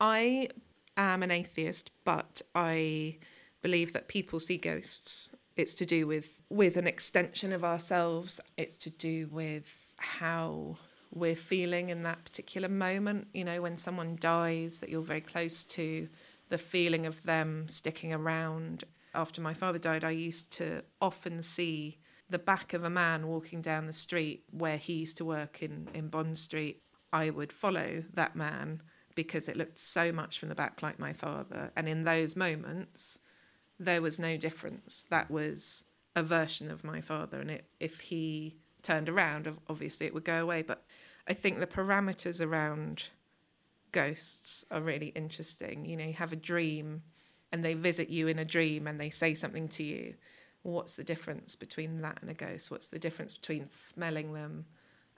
I 0.00 0.48
am 0.96 1.22
an 1.22 1.30
atheist, 1.30 1.90
but 2.04 2.40
I 2.54 3.18
believe 3.62 3.92
that 3.92 4.08
people 4.08 4.40
see 4.40 4.56
ghosts. 4.56 5.30
It's 5.56 5.74
to 5.74 5.84
do 5.84 6.06
with 6.06 6.42
with 6.48 6.76
an 6.76 6.86
extension 6.86 7.52
of 7.52 7.64
ourselves. 7.64 8.40
It's 8.56 8.78
to 8.78 8.90
do 8.90 9.28
with 9.30 9.94
how 9.98 10.78
we're 11.12 11.36
feeling 11.36 11.90
in 11.90 12.02
that 12.04 12.24
particular 12.24 12.68
moment. 12.68 13.28
You 13.34 13.44
know, 13.44 13.60
when 13.60 13.76
someone 13.76 14.16
dies 14.20 14.80
that 14.80 14.88
you're 14.88 15.02
very 15.02 15.20
close 15.20 15.64
to, 15.64 16.08
the 16.48 16.58
feeling 16.58 17.04
of 17.04 17.22
them 17.24 17.68
sticking 17.68 18.12
around. 18.12 18.84
After 19.14 19.42
my 19.42 19.52
father 19.52 19.78
died, 19.78 20.04
I 20.04 20.10
used 20.10 20.52
to 20.54 20.84
often 21.02 21.42
see 21.42 21.98
the 22.30 22.38
back 22.38 22.72
of 22.72 22.84
a 22.84 22.90
man 22.90 23.26
walking 23.26 23.60
down 23.60 23.86
the 23.86 23.92
street 23.92 24.44
where 24.52 24.76
he 24.76 24.94
used 24.94 25.16
to 25.18 25.24
work 25.24 25.62
in, 25.62 25.88
in 25.94 26.08
Bond 26.08 26.38
Street, 26.38 26.80
I 27.12 27.30
would 27.30 27.52
follow 27.52 28.04
that 28.14 28.36
man 28.36 28.82
because 29.16 29.48
it 29.48 29.56
looked 29.56 29.78
so 29.78 30.12
much 30.12 30.38
from 30.38 30.48
the 30.48 30.54
back 30.54 30.82
like 30.82 30.98
my 30.98 31.12
father. 31.12 31.72
And 31.76 31.88
in 31.88 32.04
those 32.04 32.36
moments, 32.36 33.18
there 33.78 34.00
was 34.00 34.20
no 34.20 34.36
difference. 34.36 35.06
That 35.10 35.30
was 35.30 35.84
a 36.14 36.22
version 36.22 36.70
of 36.70 36.84
my 36.84 37.00
father. 37.00 37.40
And 37.40 37.50
it, 37.50 37.64
if 37.80 38.00
he 38.00 38.56
turned 38.82 39.08
around, 39.08 39.52
obviously 39.68 40.06
it 40.06 40.14
would 40.14 40.24
go 40.24 40.40
away. 40.40 40.62
But 40.62 40.84
I 41.26 41.32
think 41.32 41.58
the 41.58 41.66
parameters 41.66 42.44
around 42.44 43.08
ghosts 43.90 44.64
are 44.70 44.80
really 44.80 45.08
interesting. 45.08 45.84
You 45.84 45.96
know, 45.96 46.04
you 46.04 46.12
have 46.12 46.32
a 46.32 46.36
dream 46.36 47.02
and 47.50 47.64
they 47.64 47.74
visit 47.74 48.08
you 48.08 48.28
in 48.28 48.38
a 48.38 48.44
dream 48.44 48.86
and 48.86 49.00
they 49.00 49.10
say 49.10 49.34
something 49.34 49.66
to 49.68 49.82
you 49.82 50.14
what's 50.62 50.96
the 50.96 51.04
difference 51.04 51.56
between 51.56 52.00
that 52.02 52.18
and 52.20 52.30
a 52.30 52.34
ghost? 52.34 52.70
What's 52.70 52.88
the 52.88 52.98
difference 52.98 53.34
between 53.34 53.70
smelling 53.70 54.32
them 54.32 54.66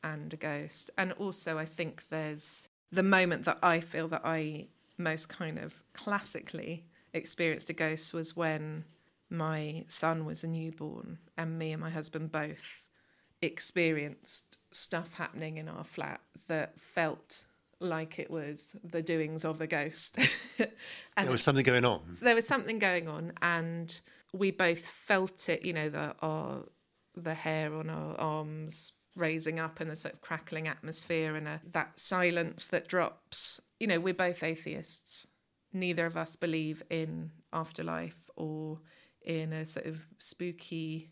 and 0.03 0.33
a 0.33 0.37
ghost? 0.37 0.91
And 0.97 1.13
also, 1.13 1.59
I 1.59 1.65
think 1.65 2.09
there's 2.09 2.69
the 2.91 3.03
moment 3.03 3.45
that 3.47 3.59
I 3.63 3.81
feel 3.81 4.09
that 4.09 4.23
I 4.25 4.69
most 4.99 5.29
kind 5.29 5.59
of 5.59 5.83
classically 5.95 6.85
experienced 7.15 7.71
a 7.71 7.73
ghost 7.73 8.15
was 8.15 8.37
when 8.37 8.85
my 9.31 9.85
son 9.89 10.25
was 10.25 10.45
a 10.45 10.49
newborn 10.49 11.19
and 11.37 11.59
me 11.59 11.73
and 11.73 11.81
my 11.81 11.91
husband 11.91 12.31
both 12.31 12.85
experienced 13.41 14.59
stuff 14.71 15.15
happening 15.15 15.57
in 15.57 15.69
our 15.69 15.85
flat 15.85 16.21
that 16.47 16.79
felt 16.79 17.47
like 17.83 18.19
it 18.19 18.31
was 18.31 18.77
the 18.85 19.03
doings 19.03 19.45
of 19.45 19.61
a 19.61 19.67
ghost. 19.67 20.19
and 20.59 21.27
there 21.27 21.31
was 21.31 21.43
something 21.43 21.65
going 21.65 21.85
on. 21.85 22.01
There 22.21 22.35
was 22.35 22.47
something 22.47 22.79
going 22.79 23.09
on, 23.09 23.33
and 23.43 24.01
we 24.33 24.51
both 24.51 24.87
felt 24.87 25.49
it. 25.49 25.65
You 25.65 25.73
know, 25.73 25.89
the 25.89 26.15
our 26.21 26.65
the 27.15 27.35
hair 27.35 27.75
on 27.75 27.91
our 27.91 28.15
arms 28.19 28.93
raising 29.17 29.61
up 29.61 29.81
and 29.81 29.91
the 29.91 29.97
sort 29.97 30.15
of 30.15 30.23
crackling 30.23 30.67
atmosphere 30.67 31.37
and 31.37 31.47
a, 31.47 31.61
that 31.73 31.99
silence 31.99 32.67
that 32.67 32.89
drops. 32.89 33.61
You 33.79 33.87
know, 33.87 34.01
we're 34.01 34.15
both 34.15 34.43
atheists. 34.43 35.27
Neither 35.73 36.07
of 36.07 36.17
us 36.17 36.37
believe 36.37 36.83
in 36.91 37.31
afterlife 37.53 38.31
or 38.37 38.81
in 39.25 39.53
a 39.53 39.67
sort 39.67 39.87
of 39.87 40.07
spooky 40.19 41.11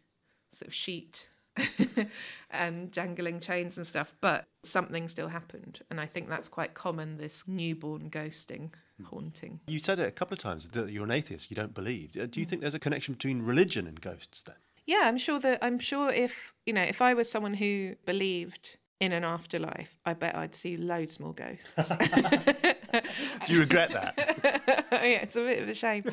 sort 0.52 0.68
of 0.68 0.74
sheet 0.74 1.28
and 2.50 2.92
jangling 2.92 3.40
chains 3.40 3.76
and 3.76 3.86
stuff, 3.86 4.14
but 4.20 4.46
something 4.62 5.08
still 5.08 5.28
happened. 5.28 5.80
And 5.90 6.00
I 6.00 6.06
think 6.06 6.28
that's 6.28 6.48
quite 6.48 6.74
common 6.74 7.16
this 7.16 7.46
newborn 7.46 8.10
ghosting, 8.10 8.72
haunting. 9.04 9.60
You 9.66 9.78
said 9.78 9.98
it 9.98 10.08
a 10.08 10.12
couple 10.12 10.34
of 10.34 10.38
times 10.38 10.68
that 10.68 10.90
you're 10.90 11.04
an 11.04 11.10
atheist, 11.10 11.50
you 11.50 11.54
don't 11.54 11.74
believe. 11.74 12.16
Uh, 12.16 12.26
do 12.26 12.40
you 12.40 12.46
mm. 12.46 12.48
think 12.48 12.62
there's 12.62 12.74
a 12.74 12.78
connection 12.78 13.14
between 13.14 13.42
religion 13.42 13.86
and 13.86 14.00
ghosts 14.00 14.42
then? 14.42 14.56
Yeah, 14.86 15.02
I'm 15.04 15.18
sure 15.18 15.38
that 15.40 15.58
I'm 15.62 15.78
sure 15.78 16.10
if, 16.12 16.54
you 16.66 16.72
know, 16.72 16.82
if 16.82 17.00
I 17.00 17.14
was 17.14 17.30
someone 17.30 17.54
who 17.54 17.94
believed 18.06 18.78
in 18.98 19.12
an 19.12 19.24
afterlife, 19.24 19.98
I 20.04 20.14
bet 20.14 20.36
I'd 20.36 20.54
see 20.54 20.76
loads 20.76 21.20
more 21.20 21.32
ghosts. 21.32 21.88
do 23.46 23.54
you 23.54 23.60
regret 23.60 23.92
that? 23.92 24.14
yeah, 24.92 25.22
it's 25.22 25.36
a 25.36 25.42
bit 25.42 25.62
of 25.62 25.68
a 25.68 25.74
shame. 25.74 26.04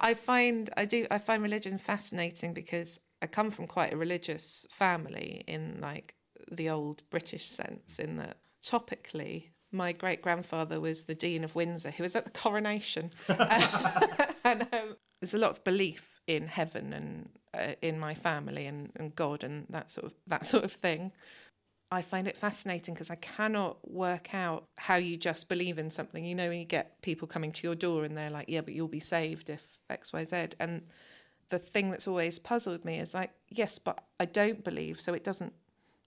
I 0.00 0.14
find 0.14 0.70
I 0.76 0.84
do 0.84 1.06
I 1.10 1.18
find 1.18 1.42
religion 1.42 1.78
fascinating 1.78 2.52
because 2.52 3.00
I 3.22 3.26
come 3.26 3.50
from 3.50 3.66
quite 3.66 3.92
a 3.92 3.96
religious 3.96 4.66
family 4.70 5.42
in 5.46 5.78
like 5.80 6.14
the 6.50 6.70
old 6.70 7.02
British 7.10 7.46
sense, 7.46 7.98
in 7.98 8.16
that 8.16 8.36
topically, 8.62 9.50
my 9.72 9.92
great 9.92 10.22
grandfather 10.22 10.80
was 10.80 11.04
the 11.04 11.14
Dean 11.14 11.44
of 11.44 11.54
Windsor, 11.54 11.90
who 11.90 12.02
was 12.02 12.16
at 12.16 12.24
the 12.24 12.30
coronation. 12.30 13.10
and 14.44 14.62
um, 14.72 14.96
there's 15.20 15.34
a 15.34 15.38
lot 15.38 15.50
of 15.50 15.64
belief 15.64 16.20
in 16.26 16.46
heaven 16.46 16.92
and 16.92 17.28
uh, 17.54 17.74
in 17.82 17.98
my 17.98 18.14
family 18.14 18.66
and, 18.66 18.92
and 18.96 19.14
God 19.14 19.44
and 19.44 19.66
that 19.70 19.90
sort 19.90 20.06
of 20.06 20.14
that 20.26 20.46
sort 20.46 20.64
of 20.64 20.72
thing. 20.72 21.12
I 21.92 22.02
find 22.02 22.26
it 22.26 22.36
fascinating 22.36 22.94
because 22.94 23.10
I 23.10 23.14
cannot 23.16 23.88
work 23.88 24.34
out 24.34 24.64
how 24.76 24.96
you 24.96 25.16
just 25.16 25.48
believe 25.48 25.78
in 25.78 25.88
something. 25.88 26.24
You 26.24 26.34
know, 26.34 26.48
when 26.48 26.58
you 26.58 26.64
get 26.64 27.00
people 27.00 27.28
coming 27.28 27.52
to 27.52 27.66
your 27.66 27.76
door 27.76 28.02
and 28.02 28.18
they're 28.18 28.30
like, 28.30 28.48
"Yeah, 28.48 28.62
but 28.62 28.74
you'll 28.74 28.88
be 28.88 29.00
saved 29.00 29.50
if 29.50 29.78
X, 29.88 30.12
Y, 30.12 30.24
Z," 30.24 30.48
and 30.58 30.82
the 31.48 31.58
thing 31.58 31.90
that's 31.90 32.08
always 32.08 32.38
puzzled 32.38 32.84
me 32.84 32.98
is 32.98 33.14
like, 33.14 33.30
yes, 33.48 33.78
but 33.78 34.02
I 34.18 34.24
don't 34.24 34.64
believe, 34.64 35.00
so 35.00 35.14
it 35.14 35.24
doesn't 35.24 35.52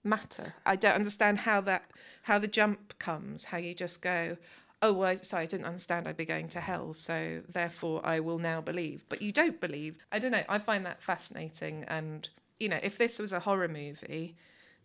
matter. 0.04 0.54
I 0.66 0.76
don't 0.76 0.94
understand 0.94 1.38
how 1.38 1.60
that 1.62 1.90
how 2.22 2.38
the 2.38 2.48
jump 2.48 2.98
comes, 2.98 3.44
how 3.44 3.58
you 3.58 3.74
just 3.74 4.02
go, 4.02 4.36
oh 4.82 4.92
well 4.92 5.16
sorry, 5.16 5.44
I 5.44 5.46
didn't 5.46 5.66
understand 5.66 6.08
I'd 6.08 6.16
be 6.16 6.24
going 6.24 6.48
to 6.48 6.60
hell, 6.60 6.92
so 6.92 7.42
therefore 7.48 8.00
I 8.04 8.20
will 8.20 8.38
now 8.38 8.60
believe. 8.60 9.04
But 9.08 9.22
you 9.22 9.32
don't 9.32 9.60
believe. 9.60 9.98
I 10.12 10.18
don't 10.18 10.32
know, 10.32 10.44
I 10.48 10.58
find 10.58 10.84
that 10.86 11.02
fascinating 11.02 11.84
and 11.88 12.28
you 12.58 12.68
know, 12.68 12.78
if 12.82 12.98
this 12.98 13.18
was 13.18 13.32
a 13.32 13.40
horror 13.40 13.68
movie, 13.68 14.36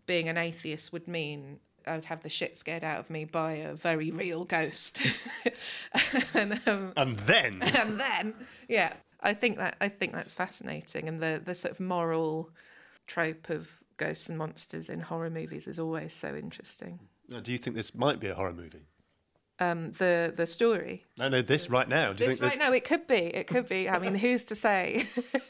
being 0.05 0.29
an 0.29 0.37
atheist 0.37 0.93
would 0.93 1.07
mean 1.07 1.59
I 1.87 1.95
would 1.95 2.05
have 2.05 2.23
the 2.23 2.29
shit 2.29 2.57
scared 2.57 2.83
out 2.83 2.99
of 2.99 3.09
me 3.09 3.25
by 3.25 3.53
a 3.53 3.75
very 3.75 4.11
real 4.11 4.45
ghost. 4.45 5.01
and, 6.33 6.59
um, 6.67 6.93
and 6.97 7.15
then 7.17 7.61
and 7.77 7.99
then 7.99 8.33
yeah 8.67 8.93
I 9.25 9.33
think 9.33 9.57
that 9.57 9.75
I 9.81 9.89
think 9.89 10.13
that's 10.13 10.35
fascinating, 10.35 11.07
and 11.07 11.21
the 11.21 11.41
the 11.43 11.55
sort 11.55 11.71
of 11.71 11.79
moral 11.79 12.51
trope 13.07 13.49
of 13.49 13.83
ghosts 13.97 14.29
and 14.29 14.37
monsters 14.37 14.89
in 14.89 14.99
horror 14.99 15.29
movies 15.29 15.67
is 15.67 15.79
always 15.79 16.13
so 16.13 16.35
interesting. 16.35 16.99
Now, 17.27 17.39
do 17.39 17.51
you 17.51 17.57
think 17.57 17.75
this 17.75 17.95
might 17.95 18.19
be 18.19 18.27
a 18.27 18.35
horror 18.35 18.53
movie? 18.53 18.85
Um, 19.57 19.93
the 19.93 20.33
the 20.35 20.45
story. 20.45 21.05
No, 21.17 21.29
no, 21.29 21.41
this 21.41 21.69
right 21.69 21.87
now. 21.87 22.13
Do 22.13 22.23
you 22.23 22.29
this 22.29 22.39
think 22.39 22.41
right 22.41 22.59
this... 22.59 22.59
now? 22.59 22.73
It 22.73 22.83
could 22.83 23.07
be. 23.07 23.15
It 23.15 23.47
could 23.47 23.67
be. 23.67 23.89
I 23.89 23.99
mean, 23.99 24.13
who's 24.13 24.43
to 24.45 24.55
say? 24.55 25.05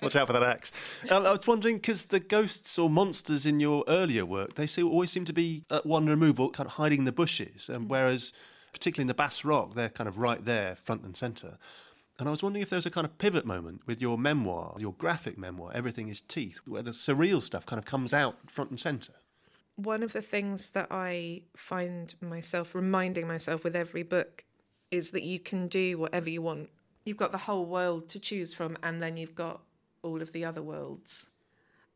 Watch 0.00 0.16
out 0.16 0.28
for 0.28 0.32
that 0.32 0.44
axe. 0.44 0.72
I 1.10 1.18
was 1.18 1.46
wondering 1.46 1.76
because 1.76 2.06
the 2.06 2.20
ghosts 2.20 2.78
or 2.78 2.88
monsters 2.88 3.44
in 3.44 3.58
your 3.58 3.84
earlier 3.88 4.24
work, 4.24 4.54
they 4.54 4.66
always 4.82 5.10
seem 5.10 5.24
to 5.24 5.32
be 5.32 5.64
at 5.70 5.84
one 5.84 6.06
removal, 6.06 6.50
kind 6.50 6.68
of 6.68 6.74
hiding 6.74 7.00
in 7.00 7.04
the 7.04 7.12
bushes, 7.12 7.68
and 7.68 7.90
whereas, 7.90 8.32
particularly 8.72 9.04
in 9.04 9.08
the 9.08 9.14
Bass 9.14 9.44
Rock, 9.44 9.74
they're 9.74 9.90
kind 9.90 10.08
of 10.08 10.18
right 10.18 10.44
there, 10.44 10.76
front 10.76 11.02
and 11.02 11.16
centre. 11.16 11.58
And 12.18 12.28
I 12.28 12.30
was 12.30 12.42
wondering 12.42 12.62
if 12.62 12.70
there's 12.70 12.86
a 12.86 12.90
kind 12.90 13.04
of 13.04 13.18
pivot 13.18 13.44
moment 13.44 13.82
with 13.86 14.00
your 14.00 14.16
memoir, 14.16 14.74
your 14.78 14.94
graphic 14.94 15.36
memoir, 15.36 15.70
Everything 15.74 16.08
is 16.08 16.22
Teeth, 16.22 16.60
where 16.66 16.82
the 16.82 16.92
surreal 16.92 17.42
stuff 17.42 17.66
kind 17.66 17.78
of 17.78 17.84
comes 17.84 18.14
out 18.14 18.50
front 18.50 18.70
and 18.70 18.80
centre. 18.80 19.14
One 19.76 20.02
of 20.02 20.14
the 20.14 20.22
things 20.22 20.70
that 20.70 20.86
I 20.90 21.42
find 21.54 22.14
myself 22.22 22.74
reminding 22.74 23.28
myself 23.28 23.62
with 23.64 23.76
every 23.76 24.02
book 24.02 24.44
is 24.90 25.10
that 25.10 25.24
you 25.24 25.38
can 25.38 25.68
do 25.68 25.98
whatever 25.98 26.30
you 26.30 26.40
want. 26.40 26.70
You've 27.04 27.18
got 27.18 27.32
the 27.32 27.38
whole 27.38 27.66
world 27.66 28.08
to 28.10 28.18
choose 28.18 28.54
from, 28.54 28.76
and 28.82 29.02
then 29.02 29.18
you've 29.18 29.34
got 29.34 29.60
all 30.02 30.22
of 30.22 30.32
the 30.32 30.44
other 30.44 30.62
worlds. 30.62 31.26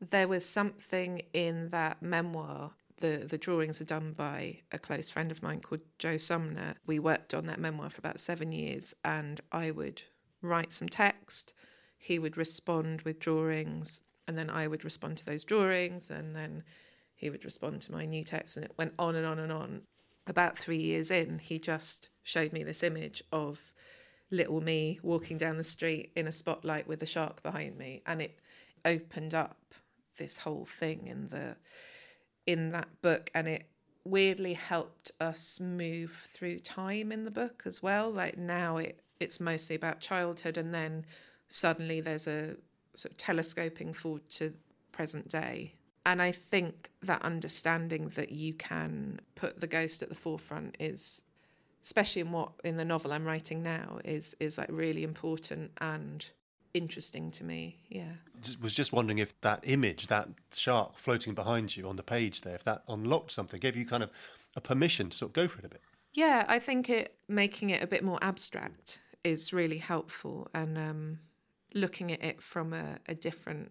There 0.01 0.29
was 0.29 0.45
something 0.45 1.23
in 1.33 1.71
that 1.71 2.03
memoir 2.03 2.73
the, 3.01 3.27
the 3.29 3.39
drawings 3.39 3.81
are 3.81 3.87
done 3.87 4.13
by 4.13 4.61
a 4.73 4.79
close 4.79 5.11
friend 5.11 5.31
of 5.31 5.43
mine 5.43 5.61
called 5.61 5.81
Joe 5.99 6.17
Sumner. 6.17 6.77
We 6.87 6.99
worked 6.99 7.35
on 7.35 7.47
that 7.47 7.59
memoir 7.59 7.91
for 7.91 7.99
about 7.99 8.21
seven 8.21 8.53
years, 8.53 8.95
and 9.05 9.41
I 9.51 9.71
would 9.71 10.03
write 10.43 10.73
some 10.73 10.89
text, 10.89 11.55
he 11.99 12.19
would 12.19 12.37
respond 12.37 13.03
with 13.03 13.21
drawings, 13.21 14.01
and 14.27 14.39
then 14.39 14.49
I 14.49 14.67
would 14.67 14.85
respond 14.85 15.19
to 15.19 15.27
those 15.27 15.45
drawings, 15.45 16.11
and 16.11 16.35
then 16.35 16.63
he 17.15 17.29
would 17.29 17.45
respond 17.45 17.83
to 17.83 17.93
my 17.93 18.07
new 18.07 18.25
text, 18.25 18.57
and 18.57 18.65
it 18.65 18.73
went 18.79 18.95
on 18.99 19.15
and 19.15 19.27
on 19.27 19.39
and 19.39 19.53
on. 19.53 19.83
About 20.27 20.57
three 20.57 20.79
years 20.79 21.11
in, 21.11 21.39
he 21.39 21.59
just 21.59 22.09
showed 22.23 22.53
me 22.53 22.63
this 22.63 22.83
image 22.83 23.23
of 23.33 23.73
little 24.31 24.61
me 24.61 25.01
walking 25.03 25.37
down 25.37 25.57
the 25.57 25.65
street 25.65 26.13
in 26.15 26.27
a 26.27 26.33
spotlight 26.33 26.87
with 26.87 27.03
a 27.03 27.07
shark 27.07 27.43
behind 27.43 27.77
me, 27.77 28.03
and 28.07 28.23
it 28.23 28.39
opened 28.85 29.35
up 29.35 29.59
this 30.17 30.39
whole 30.39 30.65
thing 30.65 31.07
in 31.07 31.29
the 31.29 31.57
in 32.47 32.71
that 32.73 32.89
book, 33.03 33.31
and 33.35 33.49
it 33.49 33.67
weirdly 34.05 34.55
helped 34.55 35.13
us 35.21 35.61
move 35.61 36.13
through 36.13 36.59
time 36.59 37.13
in 37.13 37.25
the 37.25 37.31
book 37.31 37.63
as 37.67 37.83
well. 37.83 38.11
Like 38.11 38.39
now, 38.39 38.77
it 38.79 39.01
it's 39.19 39.41
mostly 39.41 39.77
about 39.77 40.01
childhood, 40.01 40.57
and 40.57 40.75
then 40.75 41.05
suddenly 41.49 42.01
there's 42.01 42.27
a 42.27 42.57
sort 42.95 43.13
of 43.13 43.19
telescoping 43.19 43.93
forward 43.93 44.29
to 44.31 44.55
present 44.93 45.29
day. 45.29 45.75
And 46.07 46.23
I 46.23 46.33
think 46.33 46.91
that 47.03 47.23
understanding 47.23 48.09
that 48.11 48.33
you 48.33 48.55
can 48.55 49.21
put 49.35 49.61
the 49.61 49.67
ghost 49.67 50.03
at 50.03 50.09
the 50.09 50.15
forefront 50.15 50.77
is 50.81 51.23
especially 51.83 52.21
in 52.21 52.33
what 52.33 52.53
in 52.65 52.77
the 52.77 52.85
novel 52.85 53.13
I'm 53.13 53.25
writing 53.25 53.63
now 53.63 54.01
is 54.05 54.35
is 54.41 54.59
like 54.59 54.69
really 54.71 55.03
important 55.03 55.73
and 55.81 56.27
interesting 56.75 57.31
to 57.33 57.45
me. 57.45 57.79
Yeah. 57.89 58.13
Was 58.61 58.73
just 58.73 58.93
wondering 58.93 59.19
if 59.19 59.39
that 59.43 59.61
image, 59.65 60.07
that 60.07 60.29
shark 60.53 60.97
floating 60.97 61.35
behind 61.35 61.77
you 61.77 61.89
on 61.89 61.97
the 61.97 62.03
page 62.03 62.41
there, 62.41 62.55
if 62.55 62.65
that 62.65 62.83
unlocked 62.89 63.33
something, 63.33 63.61
gave 63.61 63.77
you 63.77 63.85
kind 63.85 64.03
of 64.03 64.11
a 64.57 64.61
permission 64.61 65.11
to 65.11 65.17
sort 65.17 65.31
of 65.31 65.33
go 65.35 65.49
for 65.49 65.59
it 65.61 65.65
a 65.67 65.69
bit. 65.69 65.83
Yeah, 66.13 66.45
I 66.49 66.59
think 66.59 66.91
it 66.91 67.15
making 67.29 67.71
it 67.71 67.83
a 67.83 67.87
bit 67.87 68.03
more 68.03 68.19
abstract 68.23 69.01
is 69.23 69.53
really 69.53 69.79
helpful, 69.79 70.49
and 70.55 70.77
um, 70.79 71.19
looking 71.75 72.11
at 72.11 72.23
it 72.25 72.43
from 72.43 72.73
a, 72.73 72.99
a 73.09 73.15
different 73.15 73.71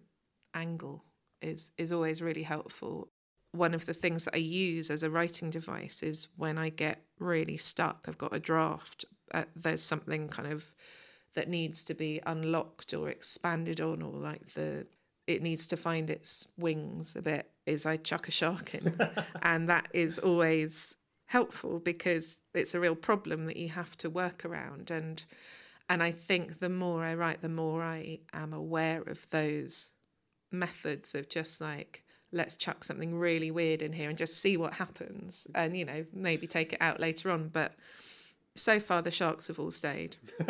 angle 0.54 1.04
is 1.42 1.72
is 1.76 1.92
always 1.92 2.22
really 2.22 2.42
helpful. 2.42 3.08
One 3.52 3.74
of 3.74 3.84
the 3.86 3.94
things 3.94 4.24
that 4.24 4.36
I 4.36 4.38
use 4.38 4.90
as 4.90 5.02
a 5.02 5.10
writing 5.10 5.50
device 5.50 6.02
is 6.02 6.28
when 6.36 6.56
I 6.56 6.68
get 6.68 7.02
really 7.18 7.56
stuck. 7.56 8.06
I've 8.08 8.18
got 8.18 8.34
a 8.34 8.38
draft. 8.38 9.04
Uh, 9.34 9.44
there's 9.56 9.82
something 9.82 10.28
kind 10.28 10.52
of 10.52 10.72
that 11.34 11.48
needs 11.48 11.84
to 11.84 11.94
be 11.94 12.20
unlocked 12.26 12.94
or 12.94 13.08
expanded 13.08 13.80
on, 13.80 14.02
or 14.02 14.12
like 14.12 14.54
the 14.54 14.86
it 15.26 15.42
needs 15.42 15.66
to 15.68 15.76
find 15.76 16.10
its 16.10 16.48
wings 16.58 17.14
a 17.14 17.22
bit. 17.22 17.50
Is 17.66 17.86
I 17.86 17.96
chuck 17.96 18.28
a 18.28 18.32
shark 18.32 18.74
in, 18.74 18.98
and 19.42 19.68
that 19.68 19.88
is 19.92 20.18
always 20.18 20.96
helpful 21.30 21.78
because 21.78 22.40
it's 22.54 22.74
a 22.74 22.80
real 22.80 22.96
problem 22.96 23.46
that 23.46 23.56
you 23.56 23.68
have 23.68 23.96
to 23.96 24.10
work 24.10 24.44
around 24.44 24.90
and 24.90 25.24
and 25.88 26.02
I 26.02 26.10
think 26.10 26.58
the 26.58 26.68
more 26.68 27.04
I 27.04 27.14
write 27.14 27.40
the 27.40 27.48
more 27.48 27.84
I 27.84 28.18
am 28.32 28.52
aware 28.52 29.02
of 29.02 29.30
those 29.30 29.92
methods 30.50 31.14
of 31.14 31.28
just 31.28 31.60
like 31.60 32.02
let's 32.32 32.56
chuck 32.56 32.82
something 32.82 33.16
really 33.16 33.52
weird 33.52 33.80
in 33.80 33.92
here 33.92 34.08
and 34.08 34.18
just 34.18 34.42
see 34.42 34.56
what 34.56 34.74
happens 34.74 35.46
and 35.54 35.76
you 35.76 35.84
know 35.84 36.04
maybe 36.12 36.48
take 36.48 36.72
it 36.72 36.82
out 36.82 36.98
later 36.98 37.30
on 37.30 37.46
but 37.46 37.76
so 38.56 38.80
far 38.80 39.02
the 39.02 39.10
sharks 39.10 39.48
have 39.48 39.58
all 39.58 39.70
stayed 39.70 40.16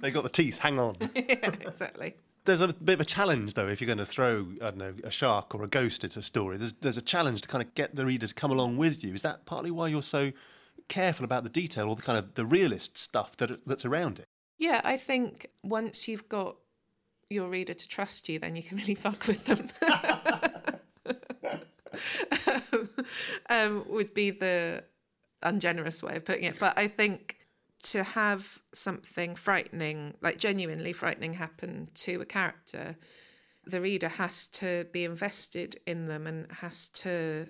They've 0.00 0.14
got 0.14 0.22
the 0.22 0.30
teeth, 0.30 0.58
hang 0.58 0.78
on. 0.78 0.96
yeah 1.14 1.50
exactly 1.60 2.14
There's 2.44 2.60
a 2.60 2.68
bit 2.68 2.94
of 2.94 3.00
a 3.00 3.04
challenge, 3.04 3.54
though, 3.54 3.68
if 3.68 3.80
you're 3.80 3.86
going 3.86 3.98
to 3.98 4.06
throw, 4.06 4.46
I 4.62 4.70
don't 4.70 4.78
know, 4.78 4.94
a 5.04 5.10
shark 5.10 5.54
or 5.54 5.62
a 5.62 5.68
ghost 5.68 6.04
into 6.04 6.18
a 6.18 6.22
story. 6.22 6.56
There's, 6.56 6.72
there's 6.74 6.96
a 6.96 7.02
challenge 7.02 7.42
to 7.42 7.48
kind 7.48 7.62
of 7.62 7.74
get 7.74 7.94
the 7.94 8.06
reader 8.06 8.26
to 8.26 8.34
come 8.34 8.50
along 8.50 8.78
with 8.78 9.04
you. 9.04 9.12
Is 9.14 9.22
that 9.22 9.44
partly 9.44 9.70
why 9.70 9.88
you're 9.88 10.02
so 10.02 10.32
careful 10.88 11.24
about 11.24 11.44
the 11.44 11.50
detail 11.50 11.88
or 11.88 11.96
the 11.96 12.02
kind 12.02 12.18
of 12.18 12.34
the 12.34 12.44
realist 12.46 12.98
stuff 12.98 13.36
that, 13.36 13.66
that's 13.66 13.84
around 13.84 14.18
it? 14.18 14.26
yeah 14.60 14.80
I 14.84 14.96
think 14.96 15.46
once 15.64 16.06
you've 16.06 16.28
got 16.28 16.56
your 17.28 17.48
reader 17.48 17.74
to 17.74 17.88
trust 17.88 18.28
you 18.28 18.38
then 18.38 18.54
you 18.54 18.62
can 18.62 18.76
really 18.76 18.94
fuck 18.94 19.26
with 19.26 19.44
them 19.46 19.68
um, 23.48 23.84
would 23.88 24.14
be 24.14 24.30
the 24.30 24.84
ungenerous 25.42 26.02
way 26.02 26.16
of 26.16 26.24
putting 26.24 26.44
it. 26.44 26.58
But 26.58 26.78
I 26.78 26.88
think 26.88 27.36
to 27.82 28.02
have 28.02 28.58
something 28.72 29.34
frightening, 29.34 30.14
like 30.20 30.38
genuinely 30.38 30.92
frightening, 30.92 31.34
happen 31.34 31.88
to 31.94 32.20
a 32.20 32.26
character, 32.26 32.96
the 33.64 33.80
reader 33.80 34.08
has 34.08 34.48
to 34.48 34.86
be 34.92 35.04
invested 35.04 35.78
in 35.86 36.06
them 36.06 36.26
and 36.26 36.50
has 36.52 36.88
to 36.88 37.48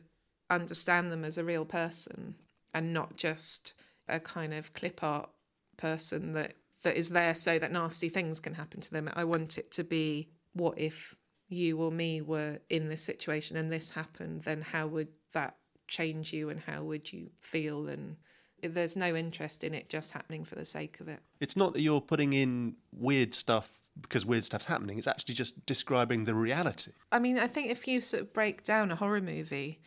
understand 0.48 1.10
them 1.10 1.24
as 1.24 1.38
a 1.38 1.44
real 1.44 1.64
person 1.64 2.34
and 2.74 2.92
not 2.92 3.16
just 3.16 3.74
a 4.08 4.20
kind 4.20 4.52
of 4.52 4.72
clip 4.72 5.02
art 5.02 5.30
person 5.76 6.32
that 6.34 6.54
that 6.82 6.96
is 6.96 7.10
there 7.10 7.34
so 7.34 7.58
that 7.58 7.72
nasty 7.72 8.08
things 8.08 8.40
can 8.40 8.54
happen 8.54 8.80
to 8.80 8.90
them. 8.90 9.10
I 9.14 9.24
want 9.24 9.58
it 9.58 9.70
to 9.72 9.84
be 9.84 10.30
what 10.54 10.78
if 10.78 11.14
you 11.48 11.78
or 11.78 11.90
me 11.90 12.22
were 12.22 12.58
in 12.70 12.88
this 12.88 13.02
situation 13.02 13.56
and 13.56 13.70
this 13.70 13.90
happened, 13.90 14.42
then 14.42 14.62
how 14.62 14.86
would 14.86 15.08
that 15.34 15.56
change 15.90 16.33
you 16.33 16.48
and 16.48 16.61
how 16.61 16.83
would 16.85 17.12
you 17.12 17.29
feel? 17.42 17.88
And 17.88 18.16
there's 18.62 18.96
no 18.96 19.14
interest 19.14 19.62
in 19.62 19.74
it 19.74 19.90
just 19.90 20.12
happening 20.12 20.44
for 20.44 20.55
the 20.55 20.64
sake 20.64 21.00
of 21.00 21.09
it. 21.09 21.20
It's 21.40 21.57
not 21.57 21.74
that 21.74 21.83
you're 21.83 22.00
putting 22.00 22.33
in 22.33 22.76
weird 22.92 23.35
stuff 23.35 23.81
because 24.00 24.24
weird 24.24 24.44
stuff's 24.44 24.64
happening. 24.64 24.96
It's 24.96 25.07
actually 25.07 25.35
just 25.35 25.66
describing 25.66 26.24
the 26.24 26.35
reality. 26.35 26.92
I 27.12 27.18
mean, 27.18 27.38
I 27.38 27.46
think 27.46 27.70
if 27.70 27.87
you 27.87 28.00
sort 28.00 28.22
of 28.22 28.33
break 28.33 28.62
down 28.62 28.90
a 28.90 28.96
horror 28.96 29.20
movie, 29.20 29.81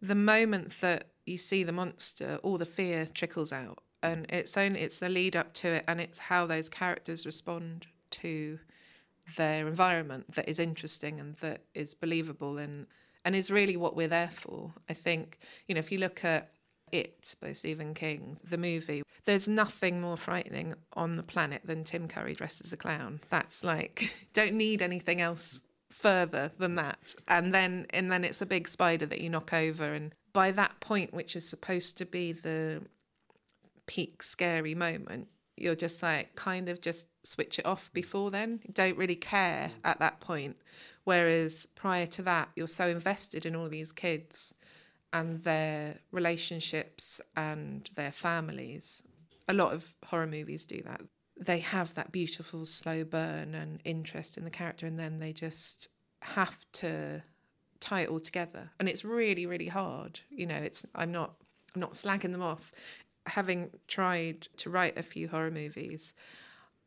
the 0.00 0.16
moment 0.16 0.80
that 0.80 1.08
you 1.26 1.38
see 1.38 1.62
the 1.62 1.72
monster, 1.72 2.40
all 2.42 2.58
the 2.58 2.66
fear 2.66 3.06
trickles 3.06 3.52
out, 3.52 3.78
and 4.02 4.26
it's 4.28 4.56
only 4.56 4.80
it's 4.80 4.98
the 4.98 5.08
lead 5.08 5.36
up 5.36 5.54
to 5.54 5.68
it, 5.68 5.84
and 5.86 6.00
it's 6.00 6.18
how 6.18 6.46
those 6.46 6.68
characters 6.68 7.24
respond 7.24 7.86
to 8.10 8.58
their 9.36 9.68
environment 9.68 10.34
that 10.34 10.48
is 10.48 10.58
interesting 10.58 11.20
and 11.20 11.36
that 11.36 11.62
is 11.74 11.94
believable 11.94 12.58
and 12.58 12.86
and 13.24 13.34
is 13.34 13.50
really 13.50 13.76
what 13.76 13.96
we're 13.96 14.08
there 14.08 14.30
for. 14.30 14.70
I 14.88 14.94
think 14.94 15.38
you 15.68 15.74
know 15.74 15.80
if 15.80 15.92
you 15.92 15.98
look 15.98 16.24
at 16.24 16.52
it 16.92 17.34
by 17.40 17.52
Stephen 17.52 17.94
King, 17.94 18.38
the 18.48 18.58
movie. 18.58 19.02
There's 19.24 19.48
nothing 19.48 20.00
more 20.00 20.18
frightening 20.18 20.74
on 20.92 21.16
the 21.16 21.22
planet 21.22 21.62
than 21.64 21.84
Tim 21.84 22.06
Curry 22.06 22.34
dressed 22.34 22.62
as 22.62 22.72
a 22.72 22.76
clown. 22.76 23.20
That's 23.30 23.64
like 23.64 24.12
don't 24.32 24.54
need 24.54 24.82
anything 24.82 25.20
else 25.20 25.62
further 25.90 26.52
than 26.58 26.76
that. 26.76 27.14
And 27.28 27.52
then 27.52 27.86
and 27.90 28.12
then 28.12 28.24
it's 28.24 28.42
a 28.42 28.46
big 28.46 28.68
spider 28.68 29.06
that 29.06 29.20
you 29.20 29.30
knock 29.30 29.52
over 29.52 29.84
and 29.84 30.14
by 30.32 30.50
that 30.52 30.80
point 30.80 31.12
which 31.12 31.34
is 31.34 31.48
supposed 31.48 31.98
to 31.98 32.06
be 32.06 32.32
the 32.32 32.82
peak 33.86 34.22
scary 34.22 34.74
moment, 34.74 35.28
you're 35.56 35.74
just 35.74 36.02
like 36.02 36.34
kind 36.34 36.68
of 36.68 36.80
just 36.80 37.08
switch 37.24 37.58
it 37.58 37.66
off 37.66 37.92
before 37.92 38.30
then. 38.30 38.60
Don't 38.72 38.96
really 38.96 39.16
care 39.16 39.70
at 39.84 39.98
that 40.00 40.20
point. 40.20 40.56
Whereas 41.04 41.66
prior 41.66 42.06
to 42.06 42.22
that, 42.22 42.50
you're 42.54 42.68
so 42.68 42.88
invested 42.88 43.44
in 43.44 43.56
all 43.56 43.68
these 43.68 43.92
kids 43.92 44.54
and 45.12 45.42
their 45.42 45.98
relationships 46.10 47.20
and 47.36 47.88
their 47.94 48.12
families. 48.12 49.02
A 49.48 49.54
lot 49.54 49.72
of 49.72 49.94
horror 50.04 50.26
movies 50.26 50.64
do 50.64 50.80
that. 50.82 51.02
They 51.36 51.58
have 51.58 51.94
that 51.94 52.12
beautiful 52.12 52.64
slow 52.64 53.04
burn 53.04 53.54
and 53.54 53.80
interest 53.84 54.36
in 54.36 54.44
the 54.44 54.50
character, 54.50 54.86
and 54.86 54.98
then 54.98 55.18
they 55.18 55.32
just 55.32 55.88
have 56.22 56.64
to 56.72 57.22
tie 57.80 58.02
it 58.02 58.08
all 58.08 58.20
together. 58.20 58.70
And 58.78 58.88
it's 58.88 59.04
really, 59.04 59.44
really 59.44 59.66
hard. 59.66 60.20
You 60.30 60.46
know, 60.46 60.56
it's 60.56 60.86
I'm 60.94 61.10
not 61.10 61.34
I'm 61.74 61.80
not 61.80 61.92
slagging 61.92 62.32
them 62.32 62.42
off. 62.42 62.72
Having 63.26 63.70
tried 63.88 64.42
to 64.58 64.70
write 64.70 64.96
a 64.96 65.02
few 65.02 65.28
horror 65.28 65.50
movies, 65.50 66.14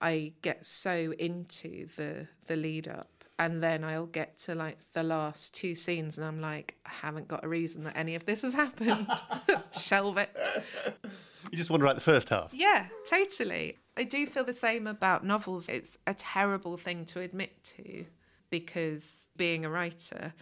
I 0.01 0.33
get 0.41 0.65
so 0.65 1.13
into 1.19 1.87
the 1.97 2.27
the 2.47 2.55
lead 2.55 2.87
up 2.87 3.14
and 3.37 3.61
then 3.61 3.83
I'll 3.83 4.05
get 4.05 4.37
to 4.39 4.55
like 4.55 4.77
the 4.93 5.03
last 5.03 5.53
two 5.53 5.75
scenes 5.75 6.17
and 6.17 6.25
I'm 6.25 6.39
like, 6.39 6.75
I 6.85 6.89
haven't 6.89 7.27
got 7.27 7.43
a 7.43 7.47
reason 7.47 7.83
that 7.83 7.97
any 7.97 8.15
of 8.15 8.25
this 8.25 8.43
has 8.43 8.53
happened. 8.53 9.07
Shelve 9.77 10.17
it. 10.17 10.35
You 11.51 11.57
just 11.57 11.69
want 11.69 11.81
to 11.81 11.85
write 11.85 11.95
the 11.95 12.01
first 12.01 12.29
half. 12.29 12.53
Yeah, 12.53 12.87
totally. 13.05 13.77
I 13.97 14.03
do 14.03 14.25
feel 14.25 14.43
the 14.43 14.53
same 14.53 14.87
about 14.87 15.25
novels. 15.25 15.67
It's 15.69 15.97
a 16.07 16.13
terrible 16.13 16.77
thing 16.77 17.05
to 17.05 17.21
admit 17.21 17.63
to 17.75 18.05
because 18.49 19.27
being 19.35 19.65
a 19.65 19.69
writer 19.69 20.33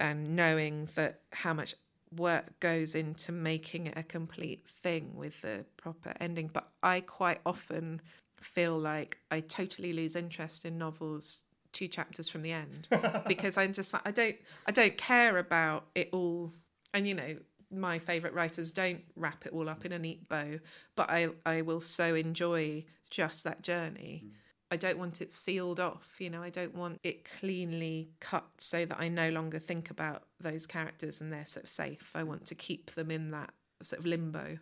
and 0.00 0.34
knowing 0.34 0.88
that 0.96 1.20
how 1.32 1.52
much 1.52 1.74
work 2.16 2.58
goes 2.60 2.94
into 2.94 3.32
making 3.32 3.86
it 3.86 3.94
a 3.96 4.02
complete 4.02 4.66
thing 4.66 5.12
with 5.14 5.40
the 5.42 5.64
proper 5.76 6.12
ending. 6.20 6.50
But 6.52 6.68
I 6.82 7.00
quite 7.00 7.40
often 7.46 8.00
feel 8.40 8.76
like 8.76 9.18
I 9.30 9.40
totally 9.40 9.92
lose 9.92 10.16
interest 10.16 10.64
in 10.64 10.78
novels 10.78 11.44
two 11.74 11.88
chapters 11.88 12.28
from 12.28 12.42
the 12.42 12.52
end 12.52 12.88
because 13.28 13.58
I'm 13.58 13.72
just 13.72 13.94
I 14.06 14.10
don't 14.10 14.36
I 14.66 14.72
don't 14.72 14.96
care 14.96 15.38
about 15.38 15.84
it 15.94 16.08
all. 16.12 16.52
And 16.94 17.06
you 17.06 17.14
know 17.14 17.36
my 17.70 17.98
favorite 17.98 18.32
writers 18.32 18.72
don't 18.72 19.02
wrap 19.16 19.44
it 19.46 19.52
all 19.52 19.68
up 19.68 19.84
in 19.84 19.92
a 19.92 19.98
neat 19.98 20.28
bow 20.28 20.58
but 20.94 21.10
I 21.10 21.28
I 21.44 21.62
will 21.62 21.80
so 21.80 22.14
enjoy 22.14 22.84
just 23.10 23.44
that 23.44 23.62
journey. 23.62 24.24
I 24.70 24.76
don't 24.76 24.98
want 24.98 25.20
it 25.20 25.30
sealed 25.30 25.80
off 25.80 26.16
you 26.18 26.30
know 26.30 26.42
I 26.42 26.50
don't 26.50 26.74
want 26.74 27.00
it 27.02 27.28
cleanly 27.38 28.10
cut 28.20 28.46
so 28.58 28.86
that 28.86 28.98
I 28.98 29.08
no 29.08 29.28
longer 29.30 29.58
think 29.58 29.90
about 29.90 30.22
those 30.40 30.66
characters 30.66 31.20
and 31.20 31.32
they're 31.32 31.44
sort 31.44 31.64
of 31.64 31.70
safe. 31.70 32.10
I 32.14 32.22
want 32.22 32.46
to 32.46 32.54
keep 32.54 32.92
them 32.92 33.10
in 33.10 33.32
that 33.32 33.50
sort 33.82 34.00
of 34.00 34.06
limbo. 34.06 34.58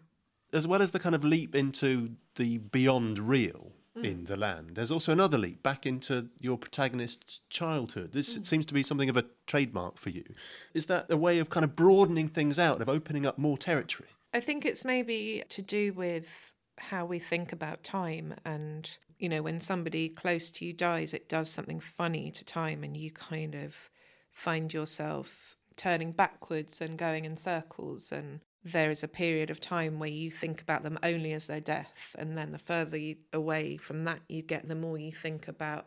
As 0.53 0.67
well 0.67 0.83
as 0.83 0.91
the 0.91 0.99
kind 0.99 1.15
of 1.15 1.25
leap 1.25 1.55
into 1.55 2.17
the 2.35 2.59
beyond 2.59 3.19
real 3.19 3.73
in 3.97 4.19
mm. 4.23 4.27
the 4.27 4.37
land, 4.37 4.71
there's 4.75 4.91
also 4.91 5.13
another 5.13 5.37
leap 5.37 5.63
back 5.63 5.85
into 5.85 6.29
your 6.41 6.57
protagonist's 6.57 7.41
childhood. 7.51 8.13
This 8.13 8.39
mm. 8.39 8.47
seems 8.47 8.67
to 8.67 8.75
be 8.75 8.83
something 8.83 9.11
of 9.11 9.17
a 9.17 9.25
trademark 9.47 9.99
for 9.99 10.11
you. 10.11 10.25
Is 10.73 10.87
that 10.87 11.11
a 11.11 11.17
way 11.17 11.39
of 11.39 11.51
kind 11.51 11.65
of 11.65 11.77
broadening 11.77 12.29
things 12.29 12.59
out, 12.59 12.81
of 12.81 12.89
opening 12.89 13.27
up 13.27 13.39
more 13.39 13.59
territory? 13.59 14.09
I 14.33 14.41
think 14.41 14.65
it's 14.65 14.85
maybe 14.85 15.43
to 15.51 15.63
do 15.63 15.93
with 15.93 16.53
how 16.79 17.05
we 17.05 17.19
think 17.19 17.53
about 17.53 17.83
time 17.83 18.35
and 18.45 18.97
you 19.19 19.29
know 19.29 19.43
when 19.43 19.61
somebody 19.61 20.09
close 20.09 20.51
to 20.51 20.65
you 20.65 20.73
dies 20.73 21.13
it 21.13 21.29
does 21.29 21.49
something 21.49 21.79
funny 21.79 22.31
to 22.31 22.45
time 22.45 22.83
and 22.83 22.97
you 22.97 23.11
kind 23.11 23.55
of 23.55 23.91
find 24.33 24.73
yourself 24.73 25.57
turning 25.77 26.13
backwards 26.13 26.81
and 26.81 26.99
going 26.99 27.25
in 27.25 27.37
circles 27.37 28.11
and 28.11 28.41
there 28.65 28.91
is 28.91 29.03
a 29.03 29.09
period 29.09 29.51
of 29.51 29.61
time 29.61 29.99
where 29.99 30.09
you 30.09 30.31
think 30.31 30.63
about 30.63 30.83
them 30.83 30.99
only 31.03 31.33
as 31.33 31.47
their 31.49 31.61
death 31.61 32.15
and 32.19 32.39
then 32.39 32.53
the 32.53 32.59
further 32.59 32.97
you, 32.97 33.17
away 33.33 33.77
from 33.77 34.05
that 34.05 34.21
you 34.29 34.43
get 34.43 34.69
the 34.69 34.75
more 34.75 34.97
you 34.97 35.11
think 35.11 35.49
about 35.49 35.87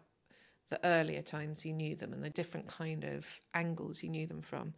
the 0.69 0.79
earlier 0.83 1.21
times 1.21 1.65
you 1.65 1.71
knew 1.71 1.95
them 1.95 2.11
and 2.11 2.23
the 2.23 2.29
different 2.29 2.67
kind 2.67 3.03
of 3.03 3.39
angles 3.53 4.03
you 4.03 4.09
knew 4.09 4.27
them 4.27 4.41
from. 4.41 4.73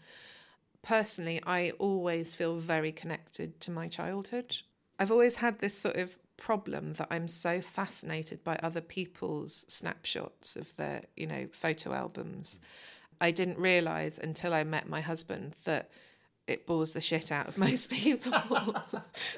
Personally 0.83 1.41
i 1.45 1.71
always 1.79 2.35
feel 2.35 2.57
very 2.57 2.91
connected 2.91 3.59
to 3.61 3.71
my 3.71 3.87
childhood. 3.87 4.57
I've 4.99 5.11
always 5.11 5.37
had 5.37 5.59
this 5.59 5.77
sort 5.77 5.97
of 5.97 6.17
problem 6.37 6.93
that 6.93 7.07
i'm 7.09 7.27
so 7.27 7.59
fascinated 7.59 8.43
by 8.43 8.55
other 8.61 8.79
people's 8.79 9.65
snapshots 9.67 10.55
of 10.55 10.75
their 10.77 11.01
you 11.15 11.25
know 11.25 11.47
photo 11.51 11.93
albums. 11.93 12.59
I 13.19 13.31
didn't 13.31 13.57
realize 13.57 14.19
until 14.19 14.53
i 14.53 14.63
met 14.63 14.87
my 14.87 15.01
husband 15.01 15.55
that 15.63 15.89
it 16.47 16.65
bores 16.65 16.93
the 16.93 17.01
shit 17.01 17.31
out 17.31 17.47
of 17.47 17.57
most 17.67 17.91
people. 17.91 18.33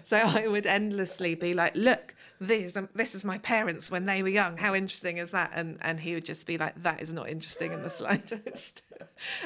so 0.04 0.17
I 0.17 0.48
would 0.48 0.65
endlessly 0.65 1.36
be 1.36 1.54
like, 1.54 1.76
"Look, 1.76 2.13
this 2.39 2.78
this 2.93 3.15
is 3.15 3.26
my 3.26 3.38
parents 3.39 3.91
when 3.91 4.06
they 4.06 4.24
were 4.24 4.30
young. 4.30 4.58
How 4.58 4.76
interesting 4.76 5.17
is 5.17 5.32
that?" 5.32 5.52
And 5.54 5.78
and 5.82 6.00
he 6.00 6.13
would 6.13 6.26
just 6.26 6.48
be 6.48 6.58
like, 6.58 6.82
"That 6.84 7.02
is 7.02 7.13
not 7.13 7.30
interesting 7.30 7.74
in 7.74 7.82
the 7.82 7.89
slightest." 8.02 8.84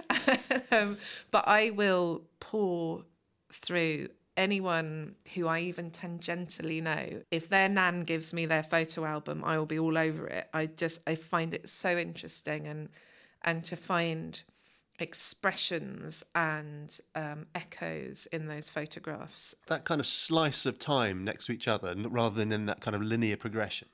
um, 0.72 0.98
but 1.32 1.48
I 1.48 1.72
will 1.72 2.24
pour 2.40 3.04
through 3.52 4.10
anyone 4.36 5.16
who 5.36 5.48
I 5.48 5.60
even 5.60 5.92
tangentially 5.92 6.82
know. 6.82 7.22
If 7.32 7.50
their 7.50 7.70
nan 7.70 8.04
gives 8.04 8.34
me 8.34 8.46
their 8.46 8.64
photo 8.64 9.06
album, 9.06 9.44
I 9.44 9.58
will 9.58 9.66
be 9.66 9.80
all 9.80 9.98
over 9.98 10.28
it. 10.28 10.50
I 10.54 10.66
just 10.66 11.00
I 11.08 11.16
find 11.16 11.54
it 11.54 11.70
so 11.70 11.98
interesting 11.98 12.68
and 12.68 12.90
and 13.44 13.64
to 13.66 13.76
find 13.76 14.42
expressions 15.04 16.24
and 16.34 17.00
um, 17.14 17.46
echoes 17.54 18.26
in 18.32 18.48
those 18.48 18.70
photographs. 18.70 19.54
That 19.68 19.84
kind 19.84 20.02
of 20.02 20.08
slice 20.08 20.66
of 20.66 20.80
time 20.80 21.24
next 21.24 21.46
to 21.46 21.52
each 21.52 21.68
other 21.68 21.94
rather 22.10 22.36
than 22.36 22.52
in 22.52 22.66
that 22.66 22.80
kind 22.80 22.96
of 22.96 23.04
linear 23.04 23.38
progression. 23.38 23.90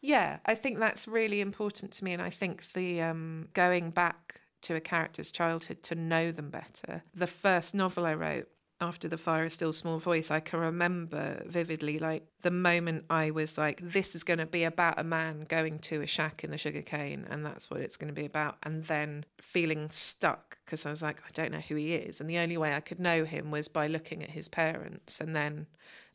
Yeah, 0.00 0.38
I 0.46 0.54
think 0.54 0.78
that's 0.78 1.08
really 1.08 1.40
important 1.40 1.92
to 1.92 2.04
me. 2.04 2.12
And 2.12 2.20
I 2.22 2.30
think 2.30 2.72
the 2.72 3.02
um, 3.02 3.48
going 3.54 3.90
back 3.90 4.40
to 4.62 4.76
a 4.76 4.80
character's 4.80 5.30
childhood 5.30 5.82
to 5.84 5.94
know 5.94 6.30
them 6.30 6.50
better. 6.50 7.02
The 7.14 7.26
first 7.26 7.74
novel 7.74 8.06
I 8.06 8.14
wrote, 8.14 8.48
after 8.82 9.08
the 9.08 9.16
fire 9.16 9.44
is 9.44 9.52
still 9.52 9.72
small 9.72 9.98
voice 9.98 10.30
i 10.30 10.40
can 10.40 10.58
remember 10.58 11.42
vividly 11.46 11.98
like 11.98 12.24
the 12.42 12.50
moment 12.50 13.04
i 13.08 13.30
was 13.30 13.56
like 13.56 13.80
this 13.82 14.14
is 14.14 14.24
going 14.24 14.38
to 14.38 14.46
be 14.46 14.64
about 14.64 14.98
a 14.98 15.04
man 15.04 15.46
going 15.48 15.78
to 15.78 16.02
a 16.02 16.06
shack 16.06 16.42
in 16.42 16.50
the 16.50 16.58
sugarcane 16.58 17.26
and 17.30 17.46
that's 17.46 17.70
what 17.70 17.80
it's 17.80 17.96
going 17.96 18.12
to 18.12 18.20
be 18.20 18.26
about 18.26 18.56
and 18.64 18.84
then 18.84 19.24
feeling 19.40 19.88
stuck 19.90 20.58
because 20.64 20.84
i 20.84 20.90
was 20.90 21.02
like 21.02 21.20
i 21.20 21.30
don't 21.32 21.52
know 21.52 21.58
who 21.58 21.76
he 21.76 21.94
is 21.94 22.20
and 22.20 22.28
the 22.28 22.38
only 22.38 22.56
way 22.56 22.74
i 22.74 22.80
could 22.80 22.98
know 22.98 23.24
him 23.24 23.50
was 23.50 23.68
by 23.68 23.86
looking 23.86 24.22
at 24.22 24.30
his 24.30 24.48
parents 24.48 25.20
and 25.20 25.34
then 25.34 25.66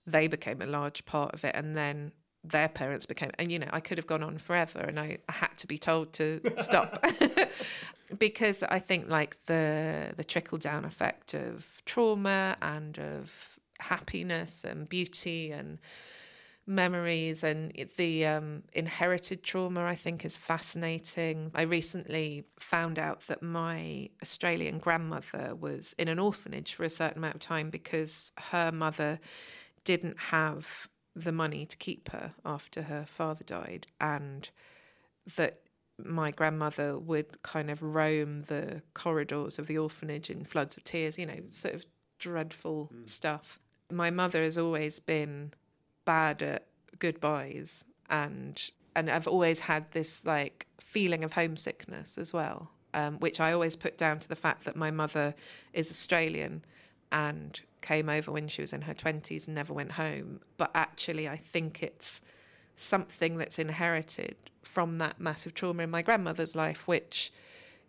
they 0.06 0.28
became 0.28 0.62
a 0.62 0.68
large 0.68 1.06
part 1.06 1.34
of 1.34 1.44
it 1.44 1.56
and 1.56 1.76
then 1.76 2.12
their 2.44 2.70
parents 2.70 3.06
became 3.06 3.32
and 3.40 3.52
you 3.52 3.60
know 3.60 3.70
i 3.72 3.80
could 3.80 3.98
have 3.98 4.08
gone 4.08 4.24
on 4.24 4.38
forever 4.38 4.80
and 4.80 5.00
i, 5.00 5.18
I 5.30 5.32
had 5.32 5.58
to 5.58 5.68
be 5.68 5.78
told 5.78 6.14
to 6.14 6.42
stop 6.58 7.04
because 8.18 8.64
i 8.64 8.80
think 8.80 9.10
like 9.10 9.38
the 9.46 10.14
the 10.16 10.24
trickle 10.24 10.58
down 10.58 10.86
effect 10.86 11.34
of 11.34 11.66
trauma 11.86 12.56
and 12.62 13.00
of 13.00 13.60
happiness 13.80 14.64
and 14.64 14.90
beauty 14.90 15.52
and 15.52 15.80
memories 16.70 17.44
and 17.44 17.72
the 17.96 18.26
um, 18.26 18.64
inherited 18.74 19.42
trauma 19.42 19.86
i 19.86 19.96
think 19.96 20.26
is 20.26 20.36
fascinating. 20.36 21.50
I 21.56 21.62
recently 21.62 22.44
found 22.60 23.00
out 23.00 23.22
that 23.28 23.42
my 23.42 24.10
australian 24.22 24.80
grandmother 24.80 25.56
was 25.56 25.94
in 25.98 26.10
an 26.10 26.20
orphanage 26.20 26.74
for 26.74 26.84
a 26.84 26.90
certain 26.90 27.20
amount 27.20 27.36
of 27.36 27.42
time 27.42 27.70
because 27.70 28.32
her 28.52 28.72
mother 28.72 29.20
didn't 29.86 30.20
have 30.20 30.90
the 31.16 31.32
money 31.32 31.66
to 31.66 31.78
keep 31.78 32.10
her 32.10 32.34
after 32.46 32.84
her 32.84 33.06
father 33.06 33.44
died, 33.44 33.88
and 34.00 34.50
that 35.36 35.62
my 36.04 36.32
grandmother 36.32 36.98
would 36.98 37.42
kind 37.44 37.70
of 37.70 37.82
roam 37.82 38.44
the 38.44 38.82
corridors 38.94 39.58
of 39.60 39.68
the 39.68 39.78
orphanage 39.78 40.30
in 40.30 40.46
floods 40.46 40.78
of 40.78 40.84
tears, 40.84 41.18
you 41.18 41.26
know, 41.26 41.40
sort 41.50 41.74
of 41.74 41.86
dreadful 42.20 42.92
mm. 42.94 43.08
stuff. 43.08 43.60
My 43.92 44.12
mother 44.12 44.44
has 44.44 44.58
always 44.58 45.00
been 45.00 45.54
bad 46.06 46.42
at 46.42 46.68
goodbyes 47.00 47.84
and 48.10 48.72
and 48.96 49.12
I've 49.12 49.28
always 49.28 49.60
had 49.60 49.92
this 49.92 50.26
like 50.26 50.66
feeling 50.80 51.24
of 51.24 51.34
homesickness 51.34 52.18
as 52.18 52.34
well, 52.34 52.72
um, 52.96 53.20
which 53.20 53.40
I 53.40 53.54
always 53.54 53.76
put 53.76 53.96
down 53.96 54.18
to 54.20 54.28
the 54.28 54.36
fact 54.36 54.66
that 54.66 54.76
my 54.76 54.90
mother 54.90 55.36
is 55.72 55.92
Australian 55.92 56.66
and 57.12 57.62
came 57.82 58.10
over 58.10 58.32
when 58.32 58.48
she 58.48 58.62
was 58.62 58.74
in 58.74 58.82
her 58.82 58.96
20s 58.96 59.46
and 59.46 59.54
never 59.54 59.72
went 59.72 59.92
home. 59.94 60.42
But 60.58 60.72
actually, 60.74 61.30
I 61.30 61.38
think 61.38 61.84
it's 61.84 62.22
something 62.78 63.38
that's 63.38 63.60
inherited 63.60 64.36
from 64.64 65.00
that 65.00 65.20
massive 65.20 65.54
trauma 65.54 65.84
in 65.84 65.90
my 65.90 66.02
grandmother's 66.02 66.56
life, 66.56 66.88
which, 66.88 67.32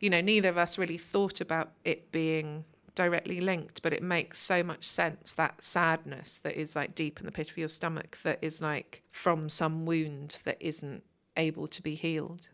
you 0.01 0.11
know, 0.11 0.21
neither 0.21 0.49
of 0.49 0.59
us 0.59 0.79
really 0.79 0.99
thought 0.99 1.41
about 1.41 1.73
it 1.85 2.11
being 2.11 2.65
directly 2.95 3.41
linked, 3.41 3.81
but 3.83 3.93
it 3.93 4.03
makes 4.03 4.41
so 4.41 4.63
much 4.63 4.85
sense 4.85 5.35
that 5.35 5.63
sadness 5.63 6.39
that 6.39 6.57
is 6.57 6.75
like 6.75 6.97
deep 6.97 7.21
in 7.21 7.27
the 7.27 7.33
pit 7.33 7.51
of 7.51 7.57
your 7.57 7.69
stomach, 7.69 8.19
that 8.25 8.39
is 8.43 8.61
like 8.61 9.03
from 9.13 9.49
some 9.49 9.87
wound 9.87 10.41
that 10.45 10.57
isn't 10.61 11.05
able 11.37 11.69
to 11.69 11.81
be 11.81 11.95
healed. 11.95 12.49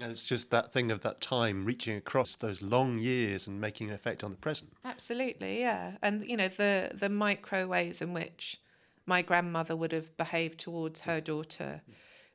And 0.00 0.10
it's 0.10 0.24
just 0.24 0.50
that 0.50 0.72
thing 0.72 0.90
of 0.90 1.00
that 1.00 1.20
time 1.20 1.64
reaching 1.64 1.96
across 1.96 2.34
those 2.34 2.60
long 2.60 2.98
years 2.98 3.46
and 3.46 3.60
making 3.60 3.90
an 3.90 3.94
effect 3.94 4.24
on 4.24 4.32
the 4.32 4.36
present. 4.36 4.72
Absolutely, 4.84 5.60
yeah. 5.60 5.92
And 6.02 6.28
you 6.28 6.36
know 6.36 6.48
the 6.48 6.90
the 6.92 7.08
micro 7.08 7.68
ways 7.68 8.02
in 8.02 8.12
which 8.12 8.58
my 9.06 9.22
grandmother 9.22 9.76
would 9.76 9.92
have 9.92 10.16
behaved 10.16 10.58
towards 10.58 11.02
her 11.02 11.20
daughter, 11.20 11.82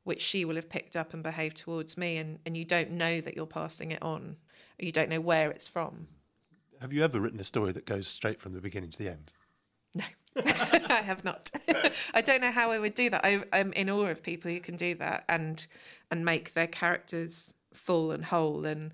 which 0.04 0.22
she 0.22 0.46
will 0.46 0.56
have 0.56 0.70
picked 0.70 0.96
up 0.96 1.14
and 1.14 1.24
behaved 1.24 1.58
towards 1.58 1.98
me, 1.98 2.18
and, 2.18 2.40
and 2.46 2.56
you 2.56 2.66
don't 2.66 2.92
know 2.92 3.22
that 3.22 3.36
you're 3.36 3.46
passing 3.46 3.92
it 3.92 4.02
on. 4.02 4.38
You 4.78 4.92
don't 4.92 5.10
know 5.10 5.22
where 5.22 5.52
it's 5.52 5.68
from. 5.68 6.08
Have 6.82 6.94
you 6.94 7.04
ever 7.04 7.20
written 7.20 7.40
a 7.40 7.44
story 7.44 7.72
that 7.74 7.86
goes 7.86 8.08
straight 8.08 8.40
from 8.40 8.54
the 8.54 8.62
beginning 8.62 8.90
to 8.92 8.98
the 8.98 9.10
end? 9.10 9.34
No, 9.96 10.04
I 10.38 11.02
have 11.04 11.24
not. 11.26 11.52
I 12.14 12.22
don't 12.22 12.42
know 12.42 12.52
how 12.52 12.72
I 12.72 12.80
would 12.80 12.94
do 12.94 13.10
that. 13.10 13.26
I, 13.26 13.44
am 13.52 13.74
in 13.74 13.90
awe 13.90 14.06
of 14.06 14.24
people 14.24 14.50
who 14.50 14.60
can 14.60 14.78
do 14.78 14.96
that 14.96 15.26
and 15.28 15.66
and 16.12 16.24
make 16.24 16.54
their 16.54 16.68
characters 16.68 17.56
full 17.74 18.12
and 18.12 18.24
whole 18.24 18.66
and 18.66 18.92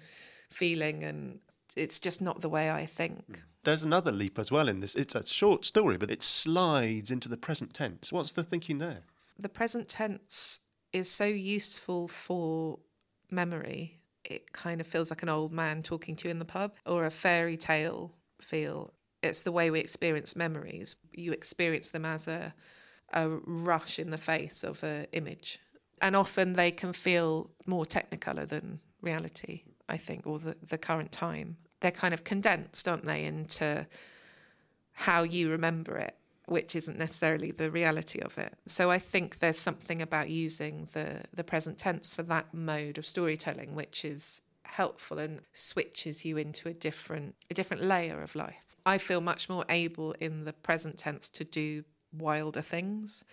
feeling, 0.50 1.04
and 1.04 1.40
it's 1.76 2.00
just 2.00 2.22
not 2.22 2.42
the 2.42 2.50
way 2.50 2.72
I 2.72 2.86
think. 2.86 3.26
Hmm. 3.28 3.42
There's 3.66 3.84
another 3.84 4.12
leap 4.12 4.40
as 4.40 4.52
well 4.52 4.68
in 4.68 4.80
this. 4.80 4.96
It's 4.96 5.16
a 5.16 5.26
short 5.26 5.66
story, 5.66 5.98
but 5.98 6.12
it 6.12 6.24
slides 6.24 7.12
into 7.12 7.28
the 7.28 7.38
present 7.38 7.74
tense. 7.74 8.14
What's 8.14 8.32
the 8.32 8.44
thinking 8.44 8.78
there? 8.78 9.02
The 9.38 9.50
present 9.50 9.90
tense 9.90 10.60
is 10.94 11.10
so 11.10 11.26
useful 11.26 12.08
for 12.08 12.80
memory. 13.32 14.00
It 14.24 14.54
kind 14.54 14.80
of 14.80 14.88
feels 14.88 15.10
like 15.10 15.24
an 15.24 15.30
old 15.30 15.52
man 15.52 15.82
talking 15.82 16.16
to 16.18 16.28
you 16.28 16.32
in 16.32 16.40
the 16.40 16.46
pub 16.46 16.76
or 16.86 17.06
a 17.06 17.12
fairy 17.12 17.58
tale 17.58 18.14
feel 18.40 18.94
it's 19.24 19.42
the 19.42 19.52
way 19.52 19.72
we 19.72 19.80
experience 19.80 20.36
memories. 20.36 20.96
You 21.12 21.32
experience 21.32 21.90
them 21.90 22.06
as 22.06 22.28
a 22.28 22.54
a 23.14 23.30
rush 23.46 24.00
in 24.00 24.10
the 24.10 24.18
face 24.18 24.64
of 24.64 24.84
an 24.84 25.06
image, 25.12 25.60
and 26.02 26.16
often 26.16 26.54
they 26.54 26.72
can 26.72 26.92
feel 26.92 27.52
more 27.66 27.86
technicolor 27.86 28.48
than 28.48 28.80
reality. 29.02 29.64
I 29.90 29.98
think, 29.98 30.26
or 30.28 30.40
the 30.40 30.56
the 30.62 30.78
current 30.78 31.12
time. 31.12 31.58
They're 31.86 31.92
kind 31.92 32.16
of 32.16 32.24
condensed, 32.24 32.88
aren't 32.88 33.06
they, 33.06 33.26
into 33.26 33.86
how 34.94 35.22
you 35.22 35.52
remember 35.52 35.96
it, 35.98 36.18
which 36.48 36.76
isn't 36.76 36.98
necessarily 36.98 37.52
the 37.52 37.70
reality 37.70 38.18
of 38.22 38.40
it. 38.40 38.56
So 38.66 38.90
I 38.90 38.98
think 38.98 39.38
there's 39.38 39.60
something 39.60 40.02
about 40.02 40.32
using 40.32 40.88
the 40.94 41.22
the 41.32 41.44
present 41.44 41.78
tense 41.78 42.12
for 42.12 42.24
that 42.24 42.52
mode 42.56 42.98
of 42.98 43.06
storytelling, 43.06 43.76
which 43.76 44.04
is 44.04 44.42
helpful 44.64 45.20
and 45.20 45.42
switches 45.54 46.26
you 46.26 46.38
into 46.38 46.68
a 46.68 46.74
different 46.74 47.36
a 47.52 47.54
different 47.54 47.84
layer 47.84 48.20
of 48.24 48.34
life. 48.34 48.76
I 48.84 48.98
feel 48.98 49.22
much 49.22 49.48
more 49.48 49.66
able 49.70 50.14
in 50.14 50.46
the 50.46 50.54
present 50.54 50.98
tense 50.98 51.30
to 51.30 51.44
do 51.44 51.84
wilder 52.12 52.64
things. 52.64 53.24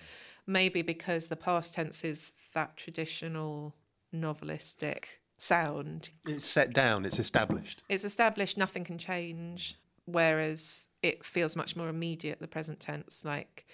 Maybe 0.46 0.82
because 0.82 1.28
the 1.28 1.36
past 1.36 1.72
tense 1.72 2.04
is 2.04 2.34
that 2.52 2.76
traditional 2.76 3.74
novelistic 4.14 5.21
sound. 5.42 6.10
It's 6.26 6.46
set 6.46 6.72
down, 6.72 7.04
it's 7.04 7.18
established. 7.18 7.82
It's 7.88 8.04
established, 8.04 8.56
nothing 8.56 8.84
can 8.84 8.98
change. 8.98 9.76
Whereas 10.04 10.88
it 11.02 11.24
feels 11.24 11.56
much 11.56 11.76
more 11.76 11.88
immediate, 11.88 12.40
the 12.40 12.48
present 12.48 12.80
tense, 12.80 13.24
like 13.24 13.66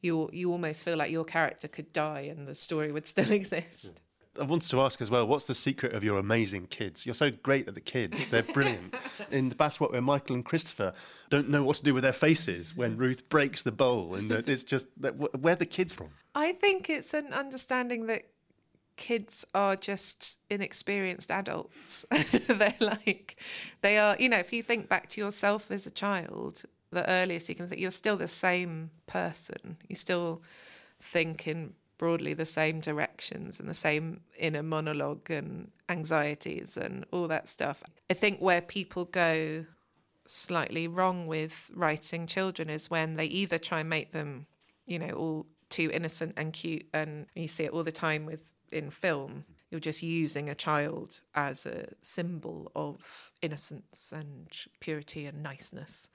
you 0.00 0.30
you 0.32 0.52
almost 0.52 0.84
feel 0.84 0.96
like 0.96 1.10
your 1.10 1.24
character 1.24 1.68
could 1.68 1.92
die 1.92 2.22
and 2.30 2.46
the 2.46 2.54
story 2.54 2.92
would 2.92 3.06
still 3.06 3.30
exist. 3.40 4.00
I 4.40 4.44
wanted 4.44 4.70
to 4.70 4.80
ask 4.80 5.02
as 5.02 5.10
well, 5.10 5.26
what's 5.26 5.46
the 5.46 5.54
secret 5.54 5.92
of 5.92 6.02
your 6.02 6.18
amazing 6.18 6.68
kids? 6.68 7.04
You're 7.04 7.14
so 7.14 7.30
great 7.30 7.68
at 7.68 7.74
the 7.74 7.82
kids; 7.82 8.24
they're 8.26 8.42
brilliant. 8.42 8.94
in 9.30 9.50
the 9.50 9.54
Bass 9.54 9.78
where 9.78 10.00
Michael 10.00 10.36
and 10.36 10.44
Christopher 10.44 10.92
don't 11.28 11.50
know 11.50 11.62
what 11.62 11.76
to 11.76 11.82
do 11.82 11.92
with 11.92 12.02
their 12.02 12.14
faces 12.14 12.74
when 12.74 12.96
Ruth 12.96 13.28
breaks 13.28 13.62
the 13.62 13.72
bowl, 13.72 14.14
and 14.14 14.32
it's 14.32 14.64
just 14.64 14.86
where 14.96 15.52
are 15.52 15.56
the 15.56 15.66
kids 15.66 15.92
from? 15.92 16.10
I 16.34 16.52
think 16.52 16.88
it's 16.88 17.12
an 17.12 17.32
understanding 17.34 18.06
that 18.06 18.22
kids 19.02 19.44
are 19.52 19.74
just 19.74 20.38
inexperienced 20.48 21.32
adults. 21.32 22.06
They're 22.46 22.72
like, 22.78 23.36
they 23.80 23.98
are, 23.98 24.14
you 24.16 24.28
know, 24.28 24.38
if 24.38 24.52
you 24.52 24.62
think 24.62 24.88
back 24.88 25.08
to 25.08 25.20
yourself 25.20 25.72
as 25.72 25.88
a 25.88 25.90
child, 25.90 26.62
the 26.92 27.08
earliest 27.10 27.48
you 27.48 27.56
can 27.56 27.66
think, 27.66 27.80
you're 27.80 27.90
still 27.90 28.16
the 28.16 28.28
same 28.28 28.90
person. 29.08 29.76
You 29.88 29.96
still 29.96 30.40
think 31.00 31.48
in 31.48 31.74
broadly 31.98 32.32
the 32.32 32.44
same 32.44 32.78
directions 32.78 33.58
and 33.58 33.68
the 33.68 33.74
same 33.74 34.20
inner 34.38 34.62
monologue 34.62 35.28
and 35.32 35.72
anxieties 35.88 36.76
and 36.76 37.04
all 37.10 37.26
that 37.26 37.48
stuff. 37.48 37.82
I 38.08 38.14
think 38.14 38.38
where 38.38 38.60
people 38.60 39.06
go 39.06 39.66
slightly 40.26 40.86
wrong 40.86 41.26
with 41.26 41.72
writing 41.74 42.28
children 42.28 42.70
is 42.70 42.88
when 42.88 43.16
they 43.16 43.26
either 43.26 43.58
try 43.58 43.80
and 43.80 43.90
make 43.90 44.12
them, 44.12 44.46
you 44.86 45.00
know, 45.00 45.10
all 45.10 45.46
too 45.70 45.90
innocent 45.92 46.34
and 46.36 46.52
cute 46.52 46.86
and 46.94 47.26
you 47.34 47.48
see 47.48 47.64
it 47.64 47.72
all 47.72 47.82
the 47.82 47.90
time 47.90 48.26
with 48.26 48.52
in 48.72 48.90
film, 48.90 49.44
you're 49.70 49.80
just 49.80 50.02
using 50.02 50.48
a 50.48 50.54
child 50.54 51.20
as 51.34 51.66
a 51.66 51.86
symbol 52.02 52.70
of 52.74 53.32
innocence 53.40 54.12
and 54.14 54.48
purity 54.80 55.26
and 55.26 55.42
niceness. 55.42 56.08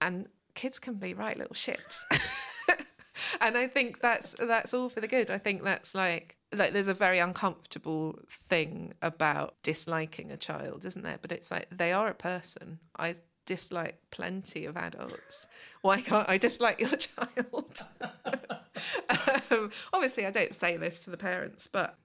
And 0.00 0.28
kids 0.54 0.78
can 0.78 0.94
be 0.94 1.14
right 1.14 1.36
little 1.36 1.54
shits. 1.54 2.02
and 3.40 3.56
I 3.56 3.66
think 3.66 4.00
that's 4.00 4.34
that's 4.38 4.74
all 4.74 4.88
for 4.88 5.00
the 5.00 5.08
good. 5.08 5.30
I 5.30 5.38
think 5.38 5.62
that's 5.62 5.94
like 5.94 6.36
like 6.54 6.72
there's 6.72 6.88
a 6.88 6.94
very 6.94 7.18
uncomfortable 7.18 8.18
thing 8.28 8.94
about 9.02 9.54
disliking 9.62 10.30
a 10.30 10.36
child, 10.36 10.84
isn't 10.84 11.02
there? 11.02 11.18
But 11.20 11.32
it's 11.32 11.50
like 11.50 11.66
they 11.70 11.92
are 11.92 12.08
a 12.08 12.14
person. 12.14 12.78
I 12.98 13.16
dislike 13.48 13.98
plenty 14.10 14.66
of 14.66 14.76
adults. 14.76 15.46
Why 15.80 16.02
can't 16.02 16.28
I 16.28 16.36
dislike 16.36 16.80
your 16.80 16.90
child? 16.96 17.78
um, 19.50 19.70
obviously, 19.92 20.26
I 20.26 20.30
don't 20.30 20.54
say 20.54 20.76
this 20.76 21.00
to 21.04 21.10
the 21.10 21.16
parents, 21.16 21.66
but 21.66 21.96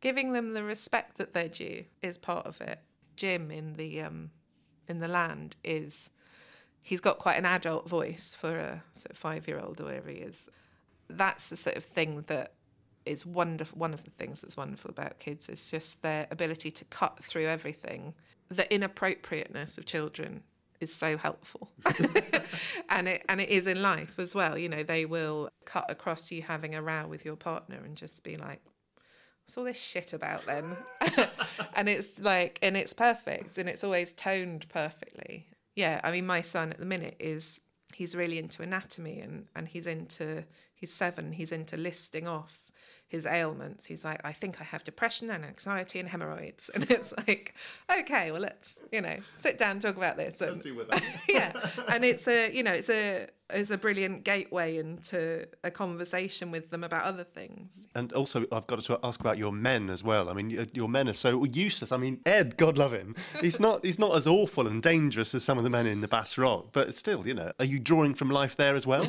giving 0.00 0.32
them 0.32 0.54
the 0.54 0.64
respect 0.64 1.18
that 1.18 1.34
they're 1.34 1.48
due 1.48 1.84
is 2.02 2.16
part 2.16 2.46
of 2.46 2.60
it. 2.62 2.80
Jim 3.16 3.50
in 3.50 3.74
the 3.74 4.00
um, 4.00 4.30
in 4.88 5.00
the 5.00 5.08
land 5.08 5.56
is 5.62 6.08
he's 6.80 7.00
got 7.02 7.18
quite 7.18 7.36
an 7.36 7.44
adult 7.44 7.86
voice 7.86 8.34
for 8.34 8.56
a 8.56 8.82
sort 8.94 9.10
of 9.10 9.18
five 9.18 9.46
year 9.46 9.60
old 9.60 9.80
or 9.82 9.84
whatever 9.84 10.08
he 10.08 10.16
is. 10.16 10.48
That's 11.10 11.50
the 11.50 11.56
sort 11.56 11.76
of 11.76 11.84
thing 11.84 12.24
that 12.28 12.54
is 13.04 13.26
wonderful. 13.26 13.78
One 13.78 13.92
of 13.92 14.04
the 14.04 14.10
things 14.10 14.40
that's 14.40 14.56
wonderful 14.56 14.90
about 14.90 15.18
kids 15.18 15.50
is 15.50 15.70
just 15.70 16.00
their 16.00 16.26
ability 16.30 16.70
to 16.70 16.84
cut 16.86 17.22
through 17.22 17.46
everything. 17.46 18.14
The 18.48 18.72
inappropriateness 18.72 19.76
of 19.76 19.84
children 19.84 20.44
is 20.80 20.94
so 20.94 21.16
helpful, 21.16 21.70
and 22.88 23.08
it 23.08 23.24
and 23.28 23.40
it 23.40 23.48
is 23.48 23.66
in 23.66 23.82
life 23.82 24.18
as 24.18 24.34
well. 24.34 24.56
You 24.56 24.68
know, 24.68 24.82
they 24.82 25.04
will 25.04 25.50
cut 25.64 25.90
across 25.90 26.30
you 26.30 26.42
having 26.42 26.74
a 26.74 26.82
row 26.82 27.06
with 27.06 27.24
your 27.24 27.36
partner 27.36 27.78
and 27.84 27.96
just 27.96 28.22
be 28.24 28.36
like, 28.36 28.60
"What's 29.44 29.56
all 29.58 29.64
this 29.64 29.80
shit 29.80 30.12
about 30.12 30.46
then?" 30.46 30.76
and 31.74 31.88
it's 31.88 32.20
like, 32.20 32.58
and 32.62 32.76
it's 32.76 32.92
perfect, 32.92 33.58
and 33.58 33.68
it's 33.68 33.84
always 33.84 34.12
toned 34.12 34.66
perfectly. 34.68 35.46
Yeah, 35.74 36.00
I 36.02 36.10
mean, 36.10 36.26
my 36.26 36.40
son 36.40 36.72
at 36.72 36.78
the 36.78 36.86
minute 36.86 37.16
is 37.18 37.60
he's 37.94 38.14
really 38.14 38.38
into 38.38 38.62
anatomy 38.62 39.20
and 39.20 39.46
and 39.56 39.66
he's 39.68 39.86
into 39.86 40.44
he's 40.74 40.92
seven 40.92 41.32
he's 41.32 41.52
into 41.52 41.76
listing 41.76 42.28
off 42.28 42.67
his 43.08 43.24
ailments. 43.24 43.86
He's 43.86 44.04
like, 44.04 44.20
I 44.22 44.32
think 44.32 44.60
I 44.60 44.64
have 44.64 44.84
depression 44.84 45.30
and 45.30 45.44
anxiety 45.44 45.98
and 45.98 46.08
hemorrhoids. 46.08 46.70
And 46.78 46.88
it's 46.90 47.12
like, 47.26 47.54
okay, 47.90 48.30
well, 48.30 48.42
let's, 48.42 48.78
you 48.92 49.00
know, 49.00 49.16
sit 49.36 49.58
down 49.58 49.72
and 49.72 49.82
talk 49.82 49.96
about 49.96 50.16
this. 50.16 50.40
And, 50.40 50.62
yeah. 51.28 51.52
And 51.88 52.04
it's 52.04 52.28
a, 52.28 52.52
you 52.52 52.62
know, 52.62 52.72
it's 52.72 52.90
a, 52.90 53.26
it's 53.50 53.70
a 53.70 53.78
brilliant 53.78 54.24
gateway 54.24 54.76
into 54.76 55.46
a 55.64 55.70
conversation 55.70 56.50
with 56.50 56.70
them 56.70 56.84
about 56.84 57.04
other 57.04 57.24
things. 57.24 57.88
And 57.94 58.12
also, 58.12 58.44
I've 58.52 58.66
got 58.66 58.80
to 58.80 59.00
ask 59.02 59.18
about 59.20 59.38
your 59.38 59.52
men 59.52 59.88
as 59.90 60.04
well. 60.04 60.28
I 60.28 60.34
mean, 60.34 60.56
uh, 60.56 60.66
your 60.74 60.88
men 60.88 61.08
are 61.08 61.14
so 61.14 61.44
useless. 61.44 61.90
I 61.90 61.96
mean, 61.96 62.20
Ed, 62.26 62.58
God 62.58 62.76
love 62.76 62.92
him, 62.92 63.14
he's 63.40 63.58
not 63.58 63.84
he's 63.84 63.98
not 63.98 64.14
as 64.14 64.26
awful 64.26 64.66
and 64.66 64.82
dangerous 64.82 65.34
as 65.34 65.44
some 65.44 65.56
of 65.56 65.64
the 65.64 65.70
men 65.70 65.86
in 65.86 66.02
the 66.02 66.08
Bass 66.08 66.36
Rock, 66.36 66.68
but 66.72 66.94
still, 66.94 67.26
you 67.26 67.34
know, 67.34 67.50
are 67.58 67.64
you 67.64 67.78
drawing 67.78 68.14
from 68.14 68.30
life 68.30 68.54
there 68.54 68.76
as 68.76 68.86
well? 68.86 69.06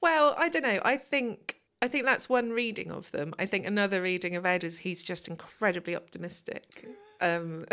well, 0.00 0.34
I 0.38 0.48
don't 0.48 0.62
know. 0.62 0.80
I 0.82 0.96
think 0.96 1.56
I 1.82 1.88
think 1.88 2.04
that's 2.04 2.28
one 2.28 2.50
reading 2.50 2.90
of 2.90 3.10
them. 3.10 3.34
I 3.38 3.46
think 3.46 3.66
another 3.66 4.00
reading 4.00 4.36
of 4.36 4.46
Ed 4.46 4.64
is 4.64 4.78
he's 4.78 5.02
just 5.02 5.28
incredibly 5.28 5.94
optimistic. 5.94 6.86
Um, 7.20 7.66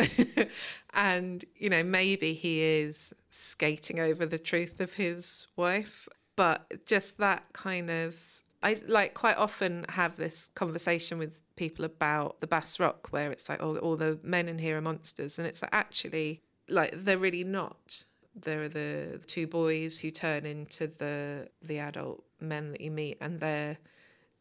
and, 0.94 1.46
you 1.56 1.70
know, 1.70 1.84
maybe 1.84 2.34
he 2.34 2.62
is 2.62 3.14
skating 3.30 4.00
over 4.00 4.26
the 4.26 4.40
truth 4.40 4.80
of 4.80 4.94
his 4.94 5.48
wife, 5.56 6.08
but 6.36 6.86
just 6.86 7.18
that 7.20 7.46
kind 7.54 7.90
of. 7.90 8.18
I 8.64 8.80
like 8.88 9.16
quite 9.16 9.38
often 9.38 9.88
have 9.90 10.18
this 10.18 10.52
conversation 10.54 11.18
with 11.18 11.42
people 11.56 11.84
about 11.84 12.42
the 12.42 12.48
Bass 12.48 12.80
Rock 12.80 13.08
where 13.10 13.32
it's 13.32 13.50
like, 13.50 13.62
oh, 13.62 13.78
all 13.78 13.96
the 13.96 14.20
men 14.24 14.48
in 14.48 14.60
here 14.60 14.78
are 14.78 14.82
monsters. 14.82 15.40
And 15.40 15.48
it's 15.48 15.64
like, 15.64 15.74
actually, 15.74 16.42
like, 16.70 16.92
they're 16.94 17.18
really 17.18 17.44
not. 17.44 18.06
There 18.36 18.62
are 18.62 18.70
the 18.70 19.20
two 19.28 19.48
boys 19.48 20.00
who 20.00 20.12
turn 20.12 20.46
into 20.46 20.88
the 20.88 21.50
the 21.62 21.80
adult 21.80 22.24
men 22.39 22.72
that 22.72 22.82
you 22.82 22.91
meet, 22.91 23.17
and 23.22 23.39
they're 23.39 23.78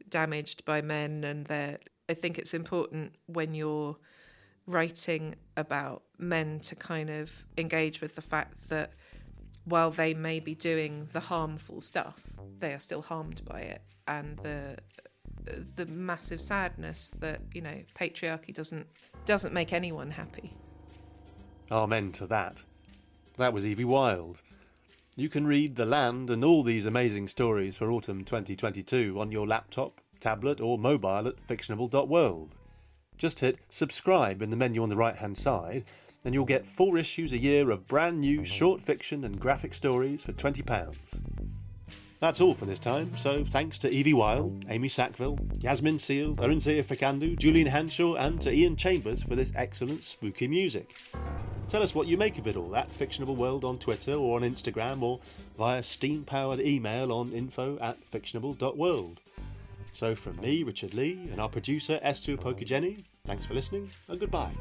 damaged 0.09 0.64
by 0.64 0.81
men 0.81 1.24
and 1.24 1.46
they're 1.46 1.79
I 2.09 2.14
think 2.14 2.38
it's 2.38 2.55
important 2.55 3.14
when 3.26 3.55
you're 3.55 3.96
writing 4.66 5.37
about 5.57 6.03
men 6.18 6.59
to 6.61 6.74
kind 6.74 7.09
of 7.09 7.44
engage 7.57 8.00
with 8.00 8.16
the 8.16 8.22
fact 8.22 8.68
that 8.68 8.92
while 9.64 9.90
they 9.92 10.14
may 10.14 10.40
be 10.40 10.55
doing 10.55 11.09
the 11.12 11.20
harmful 11.20 11.81
stuff, 11.81 12.24
they 12.59 12.72
are 12.72 12.79
still 12.79 13.03
harmed 13.03 13.44
by 13.44 13.61
it, 13.61 13.83
and 14.09 14.38
the 14.38 14.79
the 15.76 15.87
massive 15.87 16.40
sadness 16.40 17.11
that 17.18 17.40
you 17.55 17.62
know 17.62 17.79
patriarchy 17.94 18.53
doesn't 18.53 18.87
doesn't 19.24 19.55
make 19.55 19.72
anyone 19.72 20.11
happy. 20.11 20.53
Amen 21.70 22.11
to 22.12 22.26
that. 22.26 22.57
That 23.37 23.53
was 23.53 23.64
Evie 23.64 23.85
Wyld. 23.85 24.43
You 25.16 25.29
can 25.29 25.47
read 25.47 25.77
The 25.77 25.87
Land 25.87 26.31
and 26.31 26.45
all 26.45 26.62
these 26.62 26.85
amazing 26.85 27.29
stories 27.29 27.77
for 27.77 27.90
autumn 27.90 28.25
2022 28.25 29.19
on 29.19 29.33
your 29.33 29.47
laptop, 29.47 30.01
tablet, 30.21 30.61
or 30.61 30.79
mobile 30.79 31.27
at 31.27 31.47
fictionable.world. 31.47 32.55
Just 33.16 33.40
hit 33.40 33.59
subscribe 33.69 34.43
in 34.43 34.51
the 34.51 34.57
menu 34.57 34.83
on 34.83 34.88
the 34.88 34.97
right 34.97 35.16
hand 35.16 35.38
side, 35.38 35.85
and 36.25 36.35
you'll 36.35 36.45
get 36.45 36.66
four 36.66 36.99
issues 36.99 37.33
a 37.33 37.38
year 37.38 37.71
of 37.71 37.87
brand 37.87 38.21
new 38.21 38.45
short 38.45 38.83
fiction 38.83 39.25
and 39.25 39.40
graphic 39.40 39.75
stories 39.75 40.23
for 40.23 40.33
£20. 40.33 40.95
That's 42.20 42.42
all 42.42 42.54
for 42.54 42.66
this 42.66 42.78
time, 42.78 43.16
so 43.16 43.46
thanks 43.46 43.78
to 43.78 43.90
Evie 43.90 44.12
Wyld, 44.12 44.64
Amy 44.68 44.88
Sackville, 44.88 45.38
Yasmine 45.59 45.98
Seale, 45.98 46.35
Arinze 46.37 46.78
Ifeakandu, 46.78 47.38
Julian 47.38 47.68
Hanshaw, 47.68 48.16
and 48.20 48.38
to 48.42 48.50
Iain 48.50 48.76
Chambers 48.76 49.22
for 49.22 49.35
this 49.35 49.52
excellent 49.56 50.04
spooky 50.04 50.46
music. 50.46 50.94
Tell 51.70 51.83
us 51.83 51.94
what 51.94 52.09
you 52.09 52.18
make 52.18 52.37
of 52.37 52.46
it 52.46 52.56
all 52.56 52.76
at 52.76 52.90
Fictionable 52.90 53.37
World 53.37 53.64
on 53.64 53.78
Twitter 53.78 54.12
or 54.12 54.37
on 54.37 54.42
Instagram 54.42 55.00
or 55.00 55.20
via 55.56 55.83
steam 55.83 56.24
powered 56.24 56.61
email 56.61 57.11
on 57.11 57.33
info 57.33 57.78
at 57.80 57.96
fictionable.world. 58.11 59.20
So 59.94 60.14
from 60.14 60.37
me, 60.42 60.62
Richard 60.62 60.92
Lee, 60.92 61.28
and 61.33 61.40
our 61.40 61.48
producer 61.48 61.98
Esther 62.02 62.37
Pokajeni, 62.37 63.02
thanks 63.24 63.46
for 63.46 63.54
listening 63.54 63.88
and 64.09 64.20
goodbye. 64.20 64.52